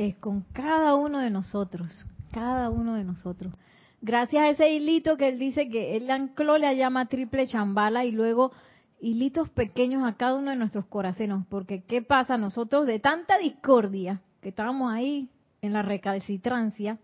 [0.00, 3.52] Es con cada uno de nosotros, cada uno de nosotros
[4.00, 8.12] gracias a ese hilito que él dice que él ancló la llama triple chambala y
[8.12, 8.50] luego
[8.98, 12.38] hilitos pequeños a cada uno de nuestros corazones, porque ¿qué pasa?
[12.38, 15.28] Nosotros de tanta discordia que estábamos ahí
[15.60, 16.98] en la recalcitrancia,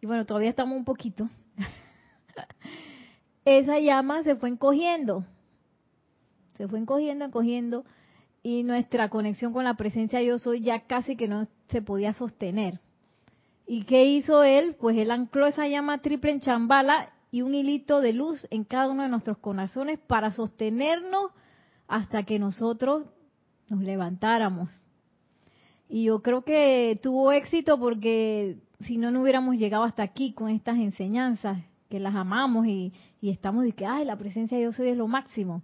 [0.00, 1.28] y bueno, todavía estamos un poquito,
[3.44, 5.24] esa llama se fue encogiendo,
[6.56, 7.84] se fue encogiendo, encogiendo,
[8.42, 12.80] y nuestra conexión con la presencia yo soy ya casi que no se podía sostener.
[13.66, 14.76] ¿Y qué hizo él?
[14.80, 18.90] Pues él ancló esa llama triple en chambala y un hilito de luz en cada
[18.90, 21.30] uno de nuestros corazones para sostenernos
[21.86, 23.04] hasta que nosotros
[23.68, 24.70] nos levantáramos.
[25.88, 30.50] Y yo creo que tuvo éxito porque si no, no hubiéramos llegado hasta aquí con
[30.50, 34.88] estas enseñanzas, que las amamos y, estamos de que, ay, la presencia de Dios soy
[34.88, 35.62] es lo máximo.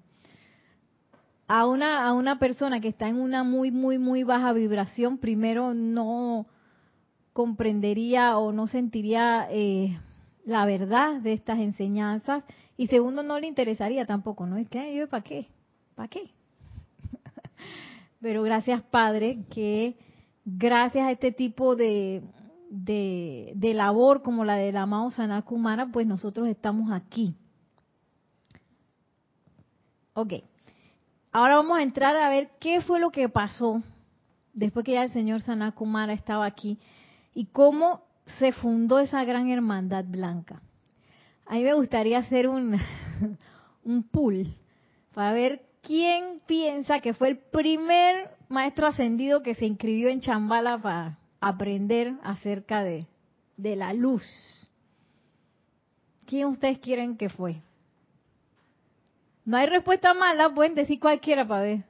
[1.47, 5.75] A una, a una persona que está en una muy, muy, muy baja vibración, primero
[5.75, 6.47] no,
[7.35, 9.99] comprendería o no sentiría eh,
[10.47, 12.45] la verdad de estas enseñanzas
[12.77, 14.57] y segundo no le interesaría tampoco, ¿no?
[14.57, 15.49] Es que yo para qué,
[15.97, 16.31] para qué.
[18.21, 19.97] Pero gracias Padre que
[20.45, 22.23] gracias a este tipo de,
[22.71, 27.35] de, de labor como la del amado Sanakumara, pues nosotros estamos aquí.
[30.15, 30.35] Ok,
[31.35, 33.83] ahora vamos a entrar a ver qué fue lo que pasó
[34.53, 36.79] después que ya el señor Sanakumara estaba aquí
[37.35, 38.05] y cómo
[38.39, 40.63] se fundó esa gran hermandad blanca.
[41.47, 42.79] A mí me gustaría hacer un,
[43.85, 44.47] un pool
[45.13, 50.81] para ver quién piensa que fue el primer maestro ascendido que se inscribió en Chambala
[50.81, 53.09] para aprender acerca de,
[53.57, 54.23] de la luz.
[56.27, 57.61] ¿Quién ustedes quieren que fue?
[59.45, 61.85] No hay respuesta mala, pueden decir cualquiera para ver.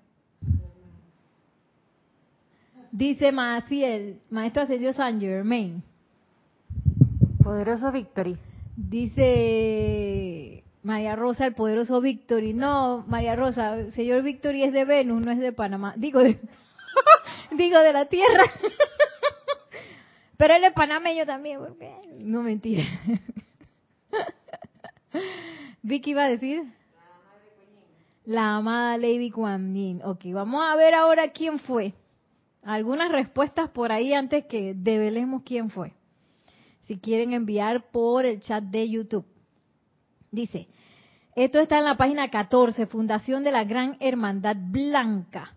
[2.91, 5.83] Dice Maciel, maestro ascendido San Germain.
[7.43, 8.37] Poderoso Victory.
[8.77, 12.53] Dice María Rosa, el poderoso Victory.
[12.53, 15.95] No, María Rosa, señor Victory es de Venus, no es de Panamá.
[15.97, 16.39] Digo de,
[17.53, 18.45] digo de la Tierra.
[20.37, 22.85] Pero él es panameño también, porque no mentira.
[25.83, 26.65] Vicky iba a decir.
[28.25, 30.01] La amada Lady Kuan Yin.
[30.03, 31.93] Ok, vamos a ver ahora quién fue.
[32.63, 35.93] Algunas respuestas por ahí antes que develemos quién fue.
[36.87, 39.27] Si quieren enviar por el chat de YouTube.
[40.31, 40.69] Dice,
[41.37, 45.53] esto está en la página 14, Fundación de la Gran Hermandad Blanca.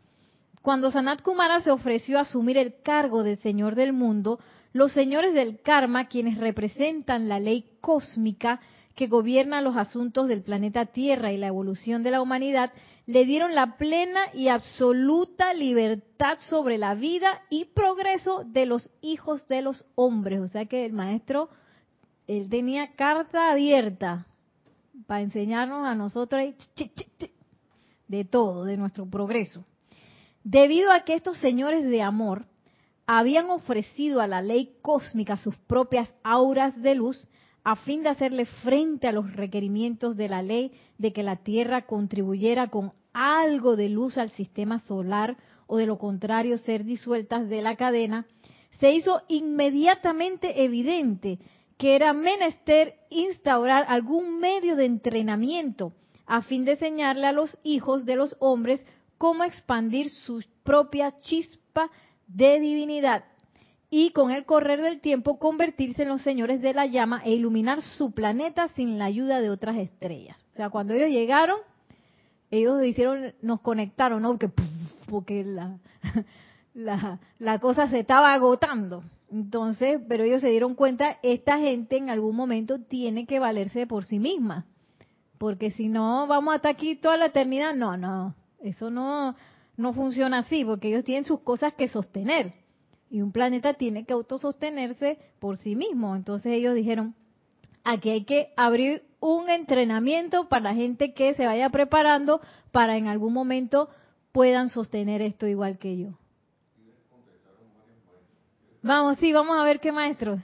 [0.62, 4.40] Cuando Sanat Kumara se ofreció a asumir el cargo de Señor del Mundo,
[4.74, 8.60] los señores del karma, quienes representan la ley cósmica
[8.98, 12.74] que gobierna los asuntos del planeta Tierra y la evolución de la humanidad,
[13.06, 19.48] le dieron la plena y absoluta libertad sobre la vida y progreso de los hijos
[19.48, 20.42] de los hombres.
[20.42, 21.50] O sea que el maestro,
[22.26, 24.26] él tenía carta abierta
[25.06, 26.56] para enseñarnos a nosotros
[28.08, 29.64] de todo, de nuestro progreso.
[30.44, 32.48] Debido a que estos señores de amor
[33.06, 37.28] habían ofrecido a la ley cósmica sus propias auras de luz,
[37.68, 41.86] a fin de hacerle frente a los requerimientos de la ley de que la Tierra
[41.86, 47.62] contribuyera con algo de luz al sistema solar o de lo contrario ser disueltas de
[47.62, 48.26] la cadena,
[48.80, 51.40] se hizo inmediatamente evidente
[51.78, 55.92] que era menester instaurar algún medio de entrenamiento
[56.26, 58.86] a fin de enseñarle a los hijos de los hombres
[59.18, 61.92] cómo expandir su propia chispa
[62.28, 63.26] de divinidad
[63.90, 67.82] y con el correr del tiempo convertirse en los señores de la llama e iluminar
[67.82, 70.38] su planeta sin la ayuda de otras estrellas.
[70.54, 71.58] O sea, cuando ellos llegaron,
[72.52, 74.30] ellos hicieron, nos conectaron, ¿no?
[74.32, 74.52] Porque,
[75.06, 75.78] porque la,
[76.74, 79.04] la, la cosa se estaba agotando.
[79.32, 84.06] Entonces, pero ellos se dieron cuenta, esta gente en algún momento tiene que valerse por
[84.06, 84.66] sí misma.
[85.38, 87.74] Porque si no, vamos hasta aquí toda la eternidad.
[87.76, 89.36] No, no, eso no,
[89.78, 92.54] no funciona así, porque ellos tienen sus cosas que sostener.
[93.10, 96.16] Y un planeta tiene que autosostenerse por sí mismo.
[96.16, 97.16] Entonces ellos dijeron,
[97.84, 102.42] aquí hay que abrir un entrenamiento para la gente que se vaya preparando
[102.72, 103.90] para en algún momento
[104.32, 106.10] puedan sostener esto igual que yo.
[108.84, 110.42] Vamos, sí, vamos a ver qué maestro.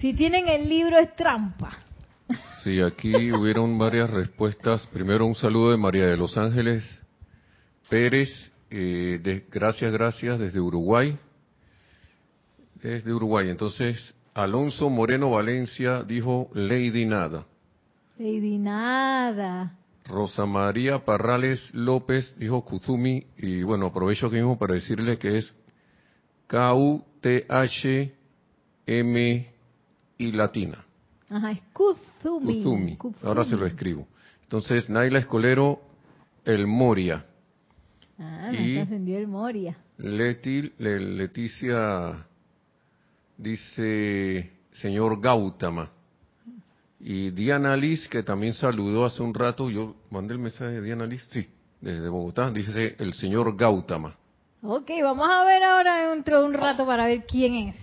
[0.00, 1.76] Si tienen el libro es trampa.
[2.62, 4.86] Sí, aquí hubieron varias respuestas.
[4.86, 7.02] Primero un saludo de María de los Ángeles
[7.88, 8.28] Pérez,
[8.70, 11.18] eh, de, gracias, gracias, desde Uruguay.
[12.82, 13.48] Desde Uruguay.
[13.48, 17.46] Entonces, Alonso Moreno Valencia dijo Lady Nada.
[18.18, 19.74] Lady Nada.
[20.06, 25.54] Rosa María Parrales López dijo Kuzumi, y bueno, aprovecho aquí mismo para decirle que es
[26.46, 27.12] K-U-T-H-M
[30.18, 30.84] y latina.
[31.28, 32.96] Ajá, es Kuzumi.
[33.22, 34.08] Ahora se lo escribo.
[34.44, 35.82] Entonces, Naila Escolero,
[36.44, 37.26] el Moria.
[38.18, 39.76] Ah, y encendió el Moria.
[39.96, 42.26] Leti, Leticia
[43.36, 45.90] dice, señor Gautama.
[47.00, 51.06] Y Diana Liz, que también saludó hace un rato, yo mandé el mensaje de Diana
[51.06, 51.46] Liz, sí,
[51.80, 54.16] desde Bogotá, dice el señor Gautama.
[54.62, 57.76] Ok, vamos a ver ahora dentro de un rato para ver quién es.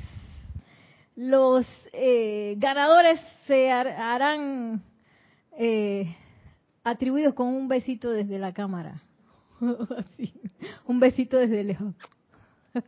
[1.15, 4.83] Los eh, ganadores se harán
[5.57, 6.13] eh,
[6.83, 9.01] atribuidos con un besito desde la cámara.
[10.87, 11.93] un besito desde lejos.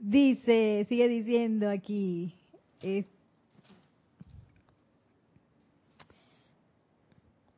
[0.00, 2.34] Dice, sigue diciendo aquí,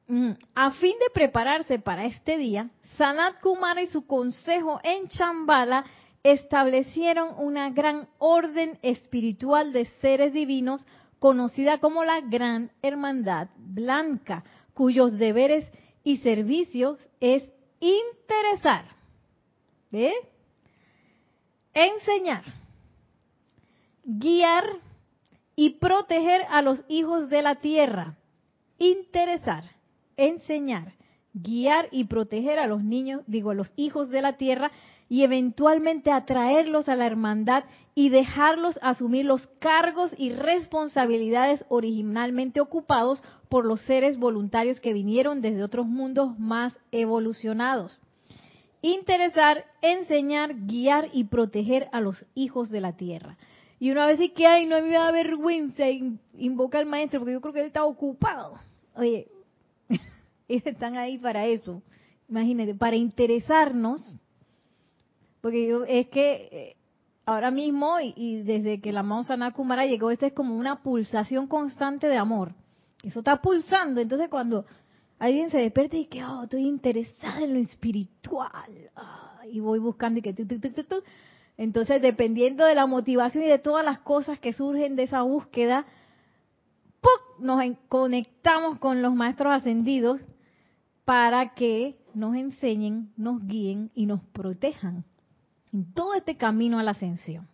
[0.09, 5.85] mm, a fin de prepararse para este día, Sanat Kumara y su consejo en Chambala
[6.23, 10.87] establecieron una gran orden espiritual de seres divinos
[11.19, 14.43] conocida como la Gran Hermandad Blanca,
[14.81, 15.71] cuyos deberes
[16.05, 17.47] y servicios es
[17.81, 18.87] interesar,
[19.91, 20.11] ¿ve?
[21.75, 22.45] enseñar,
[24.05, 24.65] guiar
[25.55, 28.17] y proteger a los hijos de la tierra.
[28.79, 29.65] Interesar,
[30.17, 30.95] enseñar,
[31.35, 34.71] guiar y proteger a los niños, digo, a los hijos de la tierra
[35.11, 43.23] y eventualmente atraerlos a la hermandad y dejarlos asumir los cargos y responsabilidades originalmente ocupados
[43.51, 48.01] por los seres voluntarios que vinieron desde otros mundos más evolucionados
[48.83, 53.37] interesar, enseñar, guiar y proteger a los hijos de la tierra.
[53.79, 55.85] Y una vez dice que, ay, no me da vergüenza,
[56.39, 58.59] invoca al maestro porque yo creo que él está ocupado.
[58.95, 59.29] Oye,
[60.49, 61.83] ellos están ahí para eso.
[62.29, 64.17] Imagínate, para interesarnos,
[65.41, 66.77] porque yo, es que eh,
[67.27, 72.07] ahora mismo y, desde que la amado Kumara llegó, esta es como una pulsación constante
[72.09, 72.55] de amor.
[73.03, 74.01] Eso está pulsando.
[74.01, 74.67] Entonces cuando
[75.19, 78.91] alguien se despierta y que, oh, estoy interesada en lo espiritual.
[78.97, 80.35] Ah, y voy buscando y que,
[81.57, 85.87] Entonces, dependiendo de la motivación y de todas las cosas que surgen de esa búsqueda,
[87.01, 87.45] ¡pum!
[87.45, 90.21] nos conectamos con los maestros ascendidos
[91.05, 95.05] para que nos enseñen, nos guíen y nos protejan
[95.73, 97.49] en todo este camino a la ascensión.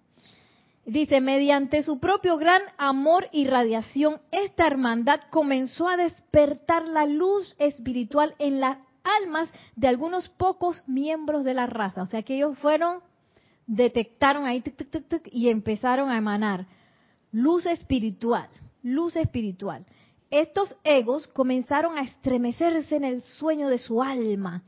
[0.86, 7.56] Dice, mediante su propio gran amor y radiación, esta hermandad comenzó a despertar la luz
[7.58, 12.02] espiritual en las almas de algunos pocos miembros de la raza.
[12.02, 13.00] O sea que ellos fueron,
[13.66, 14.62] detectaron ahí
[15.32, 16.66] y empezaron a emanar
[17.32, 18.48] luz espiritual,
[18.84, 19.84] luz espiritual.
[20.30, 24.62] Estos egos comenzaron a estremecerse en el sueño de su alma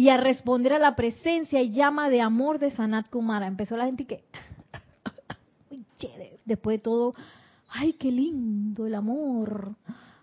[0.00, 3.46] y a responder a la presencia y llama de amor de Sanat Kumara.
[3.46, 4.24] Empezó la gente que
[6.46, 7.12] después de todo,
[7.68, 9.74] ay, qué lindo el amor.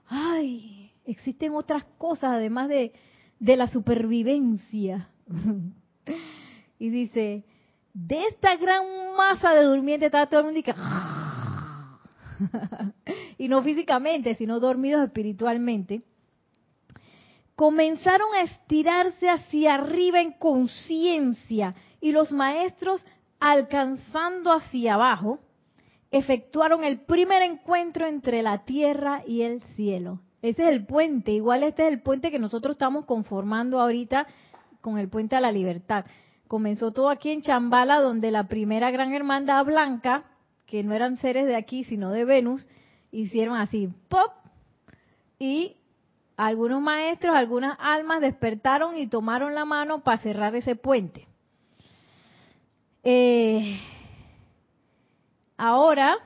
[0.07, 2.91] Ay, existen otras cosas además de,
[3.39, 5.09] de la supervivencia.
[6.79, 7.45] y dice,
[7.93, 8.83] de esta gran
[9.15, 10.63] masa de durmientes estaba todo el mundo y,
[13.43, 16.01] y no físicamente, sino dormidos espiritualmente,
[17.57, 23.03] comenzaron a estirarse hacia arriba en conciencia y los maestros
[23.39, 25.39] alcanzando hacia abajo,
[26.11, 30.21] efectuaron el primer encuentro entre la tierra y el cielo.
[30.43, 34.27] Ese es el puente, igual este es el puente que nosotros estamos conformando ahorita
[34.79, 36.05] con el puente a la libertad.
[36.47, 40.25] Comenzó todo aquí en Chambala, donde la primera gran hermandad blanca,
[40.67, 42.67] que no eran seres de aquí, sino de Venus,
[43.11, 44.31] hicieron así, ¡pop!
[45.39, 45.76] Y
[46.37, 51.27] algunos maestros, algunas almas despertaron y tomaron la mano para cerrar ese puente.
[53.03, 53.79] Eh,
[55.57, 56.17] Ahora,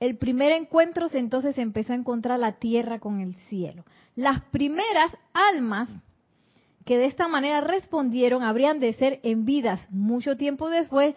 [0.00, 3.84] el primer encuentro entonces se empezó a encontrar la tierra con el cielo.
[4.16, 5.90] Las primeras almas
[6.86, 11.14] que de esta manera respondieron habrían de ser en vidas mucho tiempo después.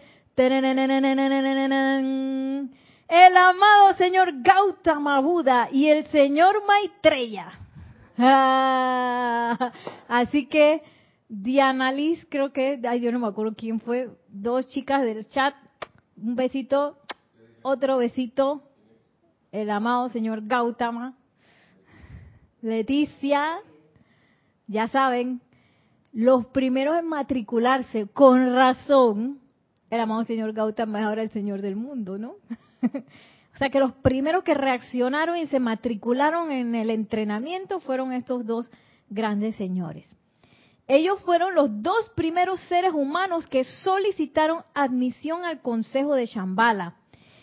[3.14, 7.52] El amado señor Gautama Buda y el señor Maitreya.
[10.08, 10.82] Así que
[11.28, 15.54] Diana Liz, creo que, ay, yo no me acuerdo quién fue, dos chicas del chat,
[16.16, 16.96] un besito,
[17.60, 18.62] otro besito,
[19.50, 21.14] el amado señor Gautama,
[22.62, 23.58] Leticia,
[24.68, 25.42] ya saben,
[26.14, 29.38] los primeros en matricularse, con razón,
[29.90, 32.36] el amado señor Gautama es ahora el señor del mundo, ¿no?
[33.54, 38.44] o sea que los primeros que reaccionaron y se matricularon en el entrenamiento fueron estos
[38.46, 38.70] dos
[39.08, 40.14] grandes señores.
[40.88, 46.96] Ellos fueron los dos primeros seres humanos que solicitaron admisión al Consejo de Shambhala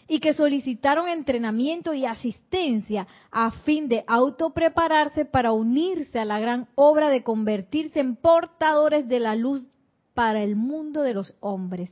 [0.08, 6.68] y que solicitaron entrenamiento y asistencia a fin de autoprepararse para unirse a la gran
[6.76, 9.70] obra de convertirse en portadores de la luz
[10.16, 11.92] para el mundo de los hombres.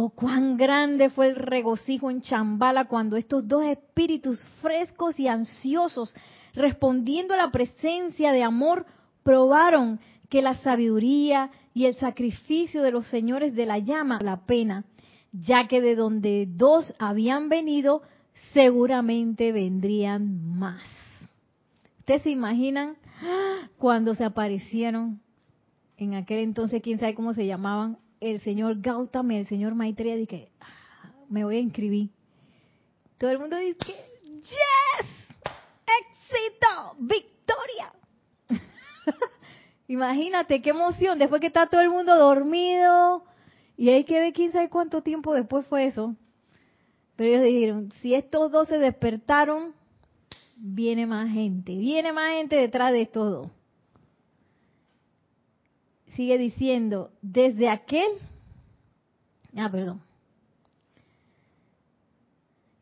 [0.00, 6.14] Oh, cuán grande fue el regocijo en Chambala cuando estos dos espíritus frescos y ansiosos,
[6.54, 8.86] respondiendo a la presencia de amor,
[9.24, 14.84] probaron que la sabiduría y el sacrificio de los señores de la llama la pena,
[15.32, 18.02] ya que de donde dos habían venido,
[18.52, 20.84] seguramente vendrían más.
[21.98, 22.98] ¿Ustedes se imaginan
[23.78, 25.20] cuando se aparecieron
[25.96, 30.50] en aquel entonces, quién sabe cómo se llamaban, el señor Gautama el señor Maitreya, dije,
[30.60, 32.10] ah, me voy a inscribir.
[33.18, 35.06] Todo el mundo dice, yes,
[36.00, 37.92] éxito, victoria.
[39.88, 43.24] Imagínate qué emoción, después que está todo el mundo dormido,
[43.76, 46.14] y hay que ver quién sabe cuánto tiempo después fue eso.
[47.16, 49.74] Pero ellos dijeron, si estos dos se despertaron,
[50.56, 53.57] viene más gente, viene más gente detrás de estos dos.
[56.18, 58.10] Sigue diciendo, desde aquel,
[59.56, 60.02] ah, perdón.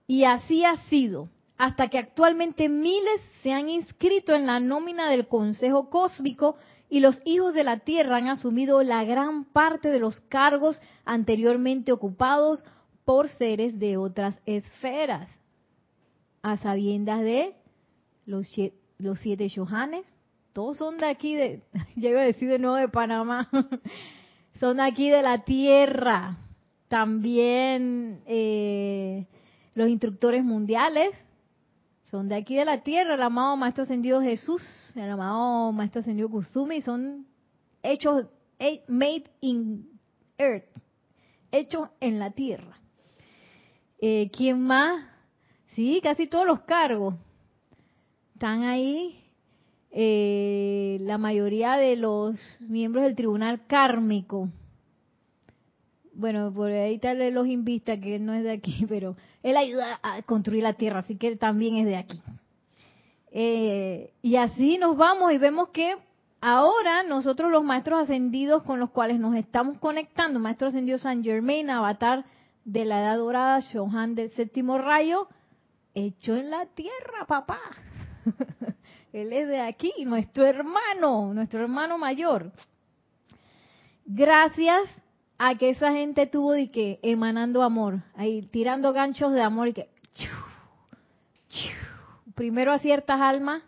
[0.06, 1.28] Y así ha sido,
[1.58, 6.56] hasta que actualmente miles se han inscrito en la nómina del Consejo Cósmico
[6.88, 11.92] y los hijos de la tierra han asumido la gran parte de los cargos anteriormente
[11.92, 12.64] ocupados
[13.04, 15.28] por seres de otras esferas,
[16.40, 17.54] a sabiendas de
[18.24, 18.50] los,
[18.96, 20.06] los siete Johanes,
[20.56, 21.60] todos son de aquí, de,
[21.96, 23.50] ya iba a decir de nuevo de Panamá,
[24.58, 26.38] son de aquí de la tierra,
[26.88, 29.26] también eh,
[29.74, 31.10] los instructores mundiales,
[32.04, 34.62] son de aquí de la tierra, el amado Maestro Ascendido Jesús,
[34.94, 37.26] el amado Maestro Ascendido Kusumi, son
[37.82, 38.24] hechos,
[38.58, 39.86] eh, made in
[40.38, 40.64] earth,
[41.52, 42.80] hechos en la tierra.
[44.00, 45.06] Eh, ¿Quién más?
[45.74, 47.14] Sí, casi todos los cargos
[48.32, 49.25] están ahí
[49.98, 52.36] eh, la mayoría de los
[52.68, 54.50] miembros del tribunal kármico,
[56.12, 59.98] bueno, por ahí tal vez los invista, que no es de aquí, pero él ayuda
[60.02, 62.20] a construir la tierra, así que él también es de aquí.
[63.30, 65.96] Eh, y así nos vamos y vemos que
[66.42, 71.70] ahora nosotros los maestros ascendidos con los cuales nos estamos conectando, maestro ascendido San Germain,
[71.70, 72.26] avatar
[72.66, 75.26] de la edad dorada, Shohan del séptimo rayo,
[75.94, 77.60] hecho en la tierra, papá.
[79.16, 82.52] Él es de aquí, nuestro hermano, nuestro hermano mayor.
[84.04, 84.90] Gracias
[85.38, 89.72] a que esa gente tuvo de que emanando amor, ahí tirando ganchos de amor y
[89.72, 89.88] que
[92.34, 93.62] primero a ciertas almas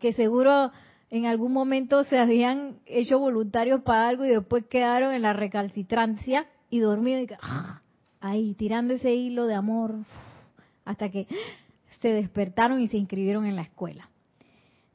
[0.00, 0.72] que seguro
[1.10, 6.46] en algún momento se habían hecho voluntarios para algo y después quedaron en la recalcitrancia
[6.70, 7.34] y dormidos y
[8.22, 9.96] ahí tirando ese hilo de amor
[10.86, 11.26] hasta que
[12.00, 14.08] se despertaron y se inscribieron en la escuela.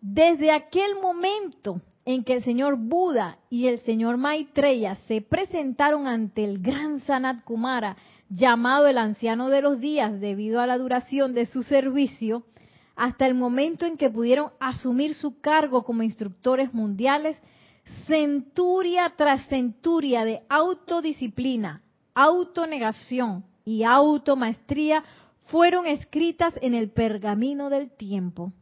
[0.09, 6.45] Desde aquel momento en que el señor Buda y el señor Maitreya se presentaron ante
[6.45, 7.97] el gran Sanat Kumara,
[8.29, 12.45] llamado el anciano de los días debido a la duración de su servicio,
[12.95, 17.37] hasta el momento en que pudieron asumir su cargo como instructores mundiales,
[18.07, 21.81] centuria tras centuria de autodisciplina,
[22.15, 25.03] autonegación y automaestría
[25.47, 28.53] fueron escritas en el pergamino del tiempo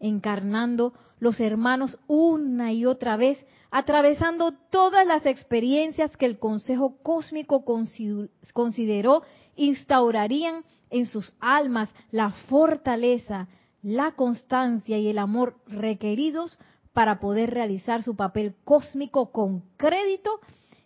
[0.00, 7.64] encarnando los hermanos una y otra vez, atravesando todas las experiencias que el Consejo Cósmico
[7.64, 9.22] consideró
[9.56, 13.48] instaurarían en sus almas la fortaleza,
[13.82, 16.58] la constancia y el amor requeridos
[16.92, 20.40] para poder realizar su papel cósmico con crédito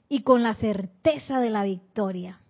[0.09, 2.42] y con la certeza de la victoria.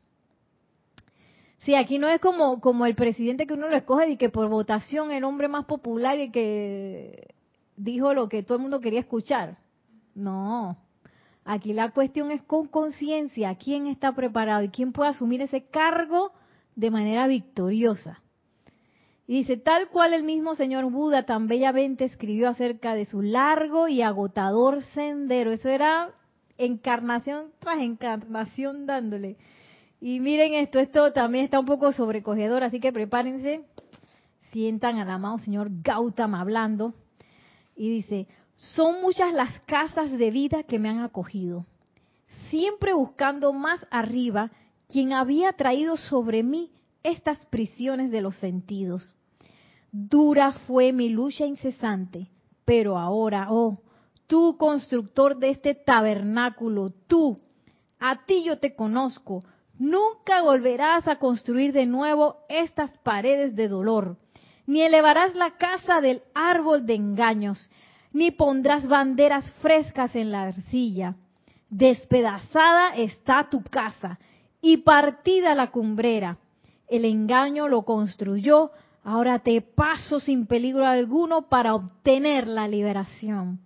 [1.65, 4.49] Sí, aquí no es como, como el presidente que uno lo escoge y que por
[4.49, 7.35] votación el hombre más popular y que
[7.77, 9.59] dijo lo que todo el mundo quería escuchar.
[10.15, 10.77] No,
[11.45, 16.33] aquí la cuestión es con conciencia, quién está preparado y quién puede asumir ese cargo
[16.75, 18.21] de manera victoriosa.
[19.29, 23.87] Y dice, tal cual el mismo señor Buda tan bellamente escribió acerca de su largo
[23.87, 25.53] y agotador sendero.
[25.53, 26.11] Eso era
[26.59, 29.37] encarnación tras encarnación dándole.
[30.05, 33.65] Y miren esto, esto también está un poco sobrecogedor, así que prepárense,
[34.51, 36.93] sientan al amado señor Gautama hablando.
[37.77, 38.27] Y dice,
[38.57, 41.67] son muchas las casas de vida que me han acogido,
[42.51, 44.51] siempre buscando más arriba
[44.89, 46.73] quien había traído sobre mí
[47.05, 49.15] estas prisiones de los sentidos.
[49.93, 52.29] Dura fue mi lucha incesante,
[52.65, 53.79] pero ahora, oh,
[54.27, 57.39] tú constructor de este tabernáculo, tú,
[58.01, 59.45] a ti yo te conozco,
[59.83, 64.17] Nunca volverás a construir de nuevo estas paredes de dolor,
[64.65, 67.69] ni elevarás la casa del árbol de engaños,
[68.13, 71.17] ni pondrás banderas frescas en la arcilla.
[71.69, 74.21] Despedazada está tu casa
[74.61, 76.39] y partida la cumbrera.
[76.87, 78.71] El engaño lo construyó,
[79.03, 83.59] ahora te paso sin peligro alguno para obtener la liberación.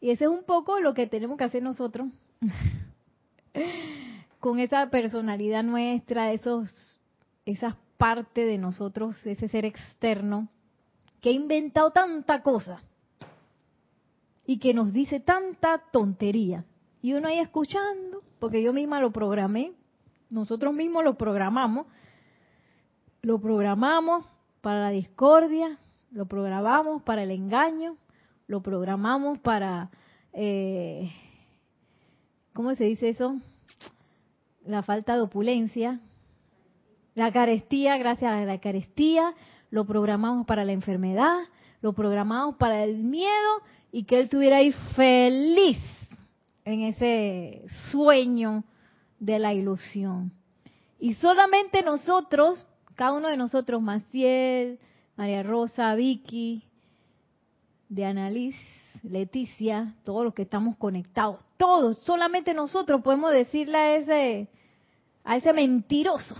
[0.00, 2.08] Y ese es un poco lo que tenemos que hacer nosotros.
[4.40, 6.98] con esa personalidad nuestra, esos,
[7.44, 10.48] esas partes de nosotros, ese ser externo,
[11.20, 12.80] que ha inventado tanta cosa
[14.46, 16.64] y que nos dice tanta tontería.
[17.02, 19.72] Y uno ahí escuchando, porque yo misma lo programé,
[20.30, 21.86] nosotros mismos lo programamos,
[23.20, 24.24] lo programamos
[24.62, 25.78] para la discordia,
[26.10, 27.96] lo programamos para el engaño,
[28.46, 29.90] lo programamos para,
[30.32, 31.10] eh,
[32.54, 33.36] ¿cómo se dice eso?
[34.70, 36.00] La falta de opulencia,
[37.14, 39.34] la carestía, gracias a la carestía,
[39.70, 41.38] lo programamos para la enfermedad,
[41.82, 43.50] lo programamos para el miedo
[43.92, 45.78] y que él estuviera ahí feliz
[46.64, 48.64] en ese sueño
[49.18, 50.32] de la ilusión.
[50.98, 52.64] Y solamente nosotros,
[52.94, 54.78] cada uno de nosotros, Maciel,
[55.16, 56.62] María Rosa, Vicky,
[57.88, 58.58] de Annalise,
[59.02, 64.48] Leticia, todos los que estamos conectados, todos, solamente nosotros podemos decirle a ese,
[65.24, 66.34] a ese mentiroso,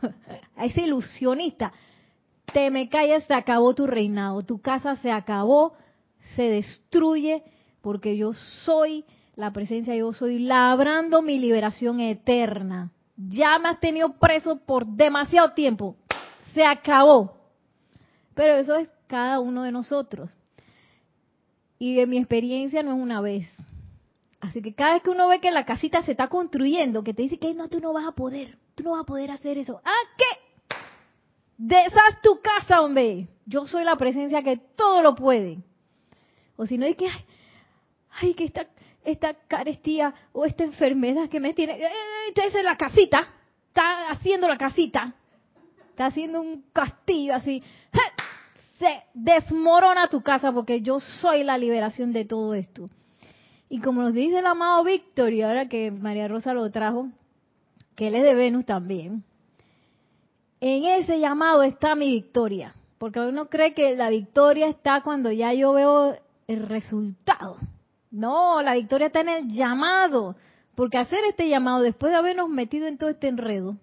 [0.56, 1.72] a ese ilusionista,
[2.52, 5.74] te me callas, se acabó tu reinado, tu casa se acabó,
[6.36, 7.42] se destruye,
[7.80, 9.04] porque yo soy
[9.36, 12.92] la presencia, yo soy labrando mi liberación eterna.
[13.16, 15.96] Ya me has tenido preso por demasiado tiempo,
[16.54, 17.36] se acabó.
[18.34, 20.30] Pero eso es cada uno de nosotros.
[21.78, 23.48] Y de mi experiencia no es una vez.
[24.42, 27.22] Así que cada vez que uno ve que la casita se está construyendo, que te
[27.22, 29.80] dice que no, tú no vas a poder, tú no vas a poder hacer eso.
[29.84, 30.76] ¿Ah, qué?
[31.58, 33.28] Deshaz tu casa, hombre.
[33.46, 35.58] Yo soy la presencia que todo lo puede.
[36.56, 37.24] O si no es que, ay,
[38.20, 38.66] ay, que esta,
[39.04, 41.90] esta carestía o esta enfermedad que me tiene, eh,
[42.34, 43.32] esa es la casita,
[43.68, 45.14] está haciendo la casita,
[45.90, 47.62] está haciendo un castillo así,
[48.80, 52.88] se desmorona tu casa porque yo soy la liberación de todo esto.
[53.72, 57.08] Y como nos dice el amado Víctor, y ahora que María Rosa lo trajo,
[57.96, 59.24] que él es de Venus también,
[60.60, 62.74] en ese llamado está mi victoria.
[62.98, 66.18] Porque uno cree que la victoria está cuando ya yo veo
[66.48, 67.56] el resultado.
[68.10, 70.36] No, la victoria está en el llamado.
[70.74, 73.78] Porque hacer este llamado después de habernos metido en todo este enredo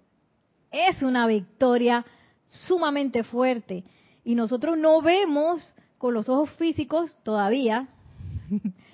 [0.69, 2.05] es una victoria
[2.49, 3.85] sumamente fuerte.
[4.23, 7.87] Y nosotros no vemos con los ojos físicos todavía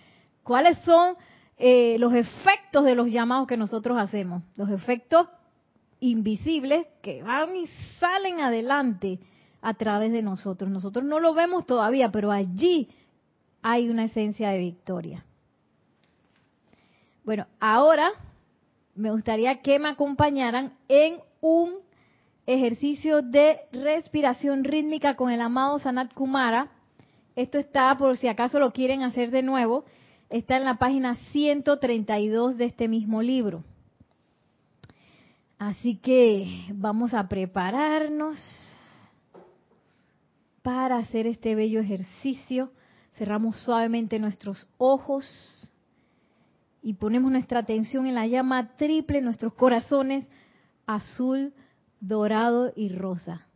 [0.46, 1.16] cuáles son
[1.58, 4.44] eh, los efectos de los llamados que nosotros hacemos.
[4.56, 5.28] Los efectos
[6.00, 7.68] invisibles que van y
[8.00, 9.20] salen adelante
[9.62, 10.70] a través de nosotros.
[10.70, 12.90] Nosotros no lo vemos todavía, pero allí
[13.64, 15.26] hay una esencia de victoria.
[17.24, 18.12] Bueno, ahora
[18.94, 21.74] me gustaría que me acompañaran en un
[22.46, 26.70] ejercicio de respiración rítmica con el amado Sanat Kumara.
[27.36, 29.86] Esto está, por si acaso lo quieren hacer de nuevo,
[30.30, 33.64] está en la página 132 de este mismo libro.
[35.58, 38.38] Así que vamos a prepararnos
[40.62, 42.72] para hacer este bello ejercicio.
[43.18, 45.26] Cerramos suavemente nuestros ojos
[46.82, 50.28] y ponemos nuestra atención en la llama triple, nuestros corazones
[50.86, 51.54] azul,
[52.00, 53.48] dorado y rosa.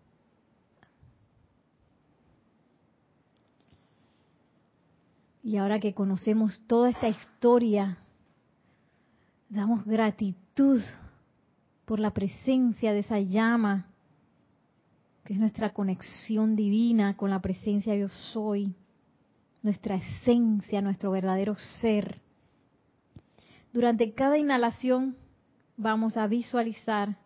[5.43, 7.97] Y ahora que conocemos toda esta historia,
[9.49, 10.81] damos gratitud
[11.85, 13.87] por la presencia de esa llama
[15.23, 18.73] que es nuestra conexión divina con la presencia yo soy,
[19.61, 22.19] nuestra esencia, nuestro verdadero ser.
[23.71, 25.15] Durante cada inhalación
[25.77, 27.17] vamos a visualizar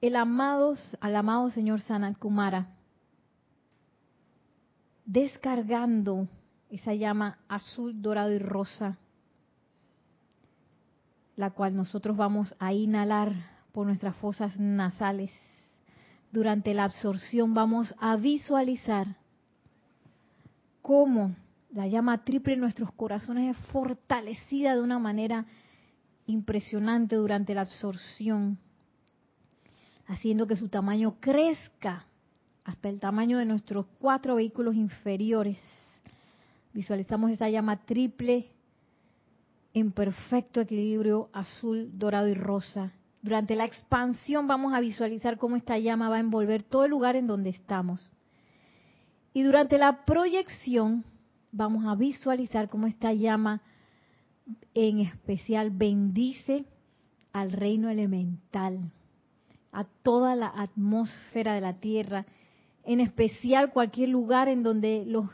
[0.00, 2.74] el amado, al amado Señor Sanat Kumara
[5.04, 6.28] descargando
[6.70, 8.98] esa llama azul, dorado y rosa,
[11.36, 13.34] la cual nosotros vamos a inhalar
[13.72, 15.30] por nuestras fosas nasales
[16.32, 19.16] durante la absorción vamos a visualizar
[20.80, 21.34] cómo
[21.72, 25.46] la llama triple en nuestros corazones es fortalecida de una manera
[26.26, 28.58] impresionante durante la absorción,
[30.06, 32.04] haciendo que su tamaño crezca
[32.64, 35.58] hasta el tamaño de nuestros cuatro vehículos inferiores.
[36.72, 38.50] Visualizamos esa llama triple
[39.74, 42.92] en perfecto equilibrio azul, dorado y rosa
[43.22, 47.16] durante la expansión vamos a visualizar cómo esta llama va a envolver todo el lugar
[47.16, 48.10] en donde estamos.
[49.34, 51.04] Y durante la proyección
[51.52, 53.60] vamos a visualizar cómo esta llama
[54.74, 56.64] en especial bendice
[57.32, 58.90] al reino elemental,
[59.70, 62.24] a toda la atmósfera de la Tierra,
[62.84, 65.28] en especial cualquier lugar en donde los,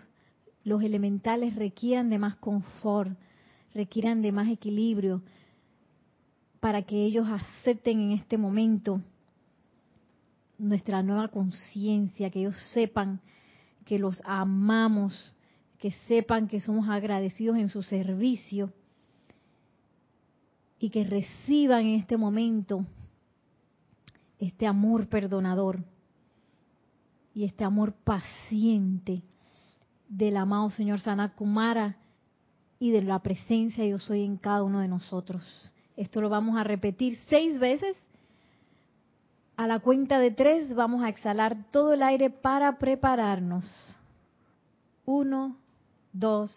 [0.67, 3.17] los elementales requieran de más confort,
[3.73, 5.23] requieran de más equilibrio,
[6.59, 9.01] para que ellos acepten en este momento
[10.59, 13.21] nuestra nueva conciencia, que ellos sepan
[13.85, 15.33] que los amamos,
[15.79, 18.73] que sepan que somos agradecidos en su servicio
[20.81, 22.85] y que reciban en este momento
[24.41, 25.85] este amor perdonador
[27.35, 29.23] y este amor paciente
[30.09, 31.97] del amado Señor Sanat Kumara
[32.79, 35.43] y de la presencia yo soy en cada uno de nosotros.
[35.97, 37.97] Esto lo vamos a repetir seis veces.
[39.57, 43.65] A la cuenta de tres vamos a exhalar todo el aire para prepararnos.
[45.07, 45.57] Uno,
[46.13, 46.53] dos,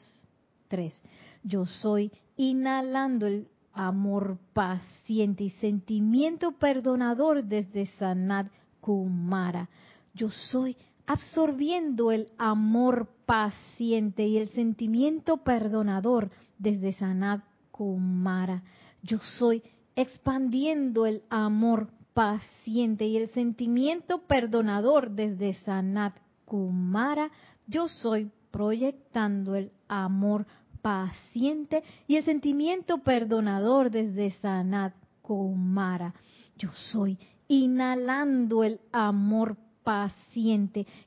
[0.68, 1.02] tres.
[1.44, 8.48] Yo soy inhalando el amor paciente y sentimiento perdonador desde Sanat
[8.82, 9.70] Kumara.
[10.14, 10.76] Yo soy
[11.10, 16.30] absorbiendo el amor paciente y el sentimiento perdonador
[16.60, 17.42] desde Sanat
[17.72, 18.62] Kumara.
[19.02, 19.64] Yo soy
[19.96, 26.14] expandiendo el amor paciente y el sentimiento perdonador desde Sanat
[26.46, 27.32] Kumara.
[27.66, 30.46] Yo soy proyectando el amor
[30.84, 34.94] paciente y el sentimiento perdonador desde Sanat
[35.24, 36.14] Kumara.
[36.56, 39.69] Yo soy inhalando el amor paciente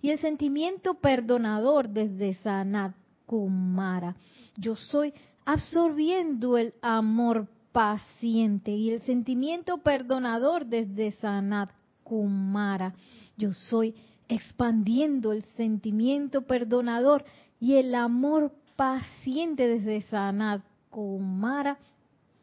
[0.01, 2.95] y el sentimiento perdonador desde Sanat
[3.27, 4.17] Kumara.
[4.57, 5.15] Yo soy
[5.45, 11.71] absorbiendo el amor paciente y el sentimiento perdonador desde Sanat
[12.03, 12.95] Kumara.
[13.37, 13.95] Yo soy
[14.29, 17.25] expandiendo el sentimiento perdonador
[17.61, 21.79] y el amor paciente desde Sanat Kumara.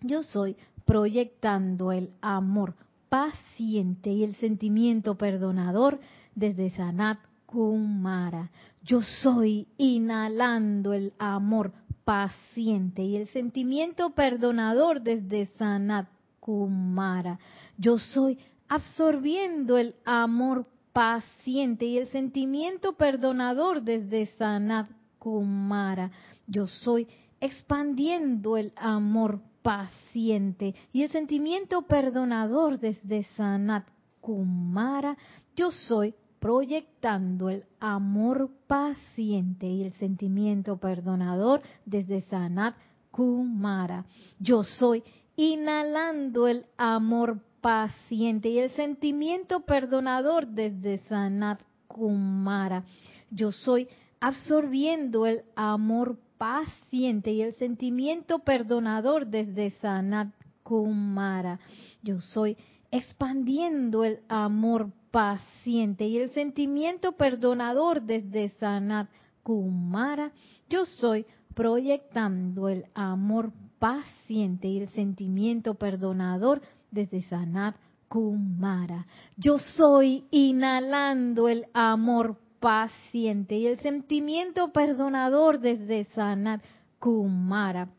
[0.01, 2.75] Yo soy proyectando el amor
[3.09, 5.99] paciente y el sentimiento perdonador
[6.39, 8.49] desde Sanat Kumara.
[8.83, 11.73] Yo soy inhalando el amor
[12.05, 16.07] paciente y el sentimiento perdonador desde Sanat
[16.39, 17.39] Kumara.
[17.77, 26.11] Yo soy absorbiendo el amor paciente y el sentimiento perdonador desde Sanat Kumara.
[26.47, 27.07] Yo soy
[27.41, 33.87] expandiendo el amor paciente y el sentimiento perdonador desde Sanat
[34.21, 35.17] Kumara.
[35.55, 42.75] Yo soy proyectando el amor paciente y el sentimiento perdonador desde Sanat
[43.11, 44.05] Kumara.
[44.39, 45.03] Yo soy
[45.35, 52.83] inhalando el amor paciente y el sentimiento perdonador desde Sanat Kumara.
[53.31, 53.87] Yo soy
[54.19, 60.29] absorbiendo el amor paciente y el sentimiento perdonador desde Sanat
[60.63, 61.59] Kumara.
[62.01, 62.57] Yo soy
[62.91, 69.09] expandiendo el amor paciente y el sentimiento perdonador desde Sanat
[69.43, 70.31] Kumara.
[70.69, 77.75] Yo soy proyectando el amor paciente y el sentimiento perdonador desde Sanat
[78.07, 79.07] Kumara.
[79.37, 86.63] Yo soy inhalando el amor paciente y el sentimiento perdonador desde Sanat
[86.99, 87.89] Kumara.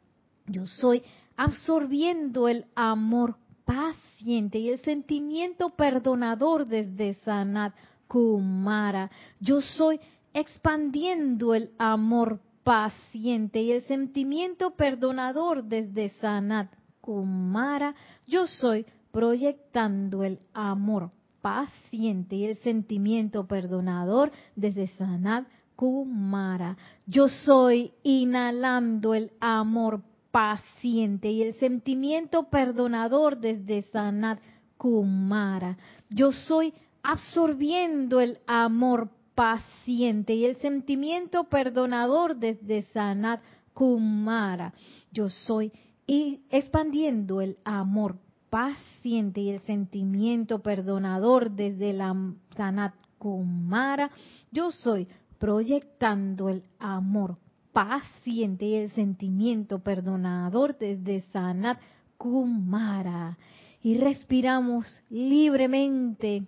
[0.47, 1.03] Yo soy
[1.37, 7.75] absorbiendo el amor paciente y el sentimiento perdonador desde Sanat
[8.07, 9.11] Kumara.
[9.41, 10.01] Yo soy
[10.35, 17.95] expandiendo el amor paciente y el sentimiento perdonador desde Sanat Kumara,
[18.27, 21.11] yo soy proyectando el amor
[21.41, 26.77] paciente y el sentimiento perdonador desde Sanat Kumara.
[27.07, 34.41] Yo soy inhalando el amor paciente y el sentimiento perdonador desde Sanat
[34.77, 35.77] Kumara.
[36.09, 36.73] Yo soy
[37.03, 43.41] absorbiendo el amor paciente y el sentimiento perdonador desde Sanat
[43.75, 44.73] Kumara.
[45.13, 45.73] Yo soy
[46.07, 48.17] y expandiendo el amor
[48.51, 52.15] paciente y el sentimiento perdonador desde la
[52.57, 54.11] Sanat Kumara,
[54.51, 55.07] yo soy
[55.39, 57.37] proyectando el amor
[57.73, 61.81] paciente y el sentimiento perdonador desde Sanat
[62.17, 63.39] Kumara.
[63.83, 66.45] Y respiramos libremente,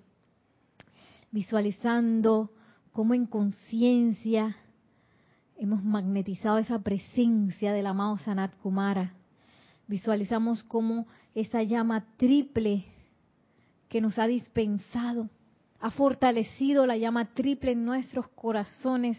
[1.31, 2.51] visualizando
[2.93, 4.57] cómo en conciencia
[5.57, 9.14] hemos magnetizado esa presencia del amado Sanat Kumara
[9.93, 12.87] Visualizamos cómo esa llama triple
[13.91, 15.29] que nos ha dispensado
[15.81, 19.18] ha fortalecido la llama triple en nuestros corazones,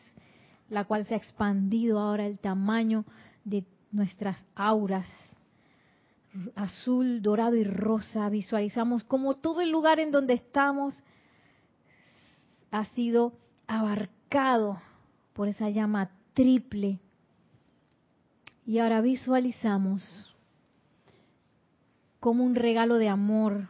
[0.74, 3.06] la cual se ha expandido ahora el tamaño
[3.46, 5.08] de nuestras auras,
[6.56, 8.28] azul, dorado y rosa.
[8.30, 11.04] Visualizamos cómo todo el lugar en donde estamos
[12.72, 13.34] ha sido
[13.68, 14.82] abarcado
[15.34, 17.00] por esa llama triple.
[18.66, 20.34] Y ahora visualizamos
[22.20, 23.68] como un regalo de amor,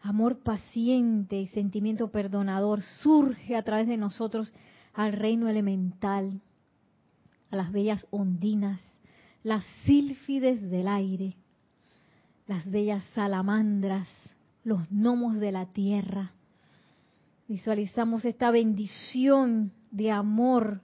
[0.00, 4.52] amor paciente y sentimiento perdonador surge a través de nosotros
[4.96, 6.40] al reino elemental,
[7.50, 8.80] a las bellas ondinas,
[9.42, 11.36] las sílfides del aire,
[12.46, 14.08] las bellas salamandras,
[14.64, 16.32] los gnomos de la tierra.
[17.46, 20.80] Visualizamos esta bendición de amor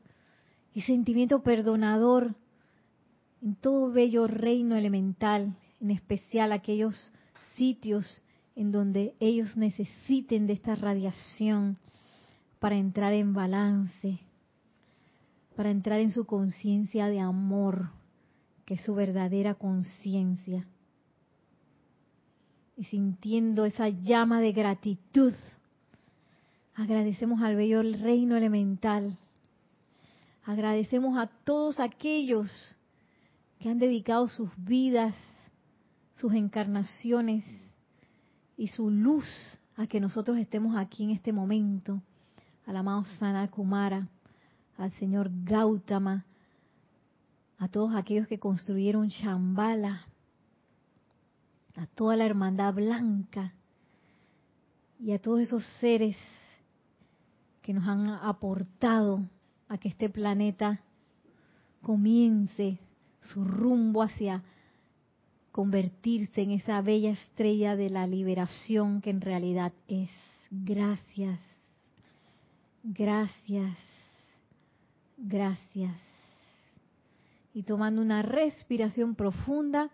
[0.74, 2.34] y sentimiento perdonador
[3.40, 7.12] en todo bello reino elemental en especial aquellos
[7.56, 8.22] sitios
[8.56, 11.78] en donde ellos necesiten de esta radiación
[12.62, 14.20] para entrar en balance,
[15.56, 17.90] para entrar en su conciencia de amor,
[18.64, 20.64] que es su verdadera conciencia.
[22.76, 25.32] Y sintiendo esa llama de gratitud,
[26.76, 29.18] agradecemos al bello reino elemental,
[30.44, 32.48] agradecemos a todos aquellos
[33.58, 35.16] que han dedicado sus vidas
[36.14, 37.44] sus encarnaciones
[38.56, 39.26] y su luz
[39.74, 42.00] a que nosotros estemos aquí en este momento,
[42.66, 44.08] al amado Sana Kumara,
[44.78, 46.24] al señor Gautama,
[47.58, 50.02] a todos aquellos que construyeron Shambhala,
[51.76, 53.52] a toda la hermandad blanca
[55.00, 56.16] y a todos esos seres
[57.62, 59.20] que nos han aportado
[59.68, 60.80] a que este planeta
[61.80, 62.78] comience
[63.20, 64.42] su rumbo hacia
[65.52, 70.10] convertirse en esa bella estrella de la liberación que en realidad es.
[70.50, 71.38] Gracias,
[72.82, 73.76] gracias,
[75.16, 75.96] gracias.
[77.54, 79.90] Y tomando una respiración profunda,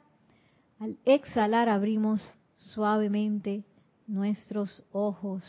[0.78, 2.22] al exhalar abrimos
[2.56, 3.64] suavemente
[4.06, 5.42] nuestros ojos.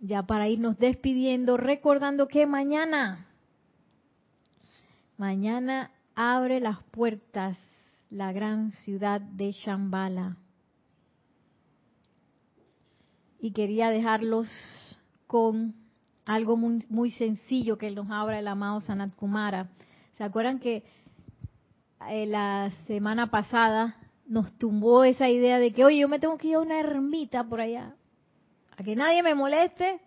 [0.00, 3.26] Ya para irnos despidiendo, recordando que mañana,
[5.16, 7.58] mañana abre las puertas
[8.10, 10.36] la gran ciudad de Shambhala.
[13.44, 14.46] Y quería dejarlos
[15.26, 15.74] con
[16.24, 19.68] algo muy, muy sencillo que nos abra el amado Sanat Kumara.
[20.16, 20.82] ¿Se acuerdan que
[22.08, 26.48] eh, la semana pasada nos tumbó esa idea de que, oye, yo me tengo que
[26.48, 27.94] ir a una ermita por allá,
[28.78, 30.00] a que nadie me moleste,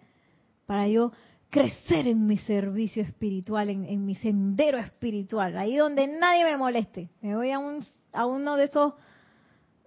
[0.65, 1.11] para yo
[1.51, 7.11] crecer en mi servicio espiritual, en, mi sendero espiritual, ahí donde nadie me moleste.
[7.21, 8.95] Me voy a, un, a uno de esos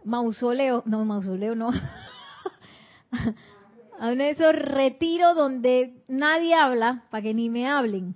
[0.04, 1.72] mausoleos, no, mausoleo no,
[4.00, 8.14] a uno de esos retiros donde nadie habla, para que ni me hablen.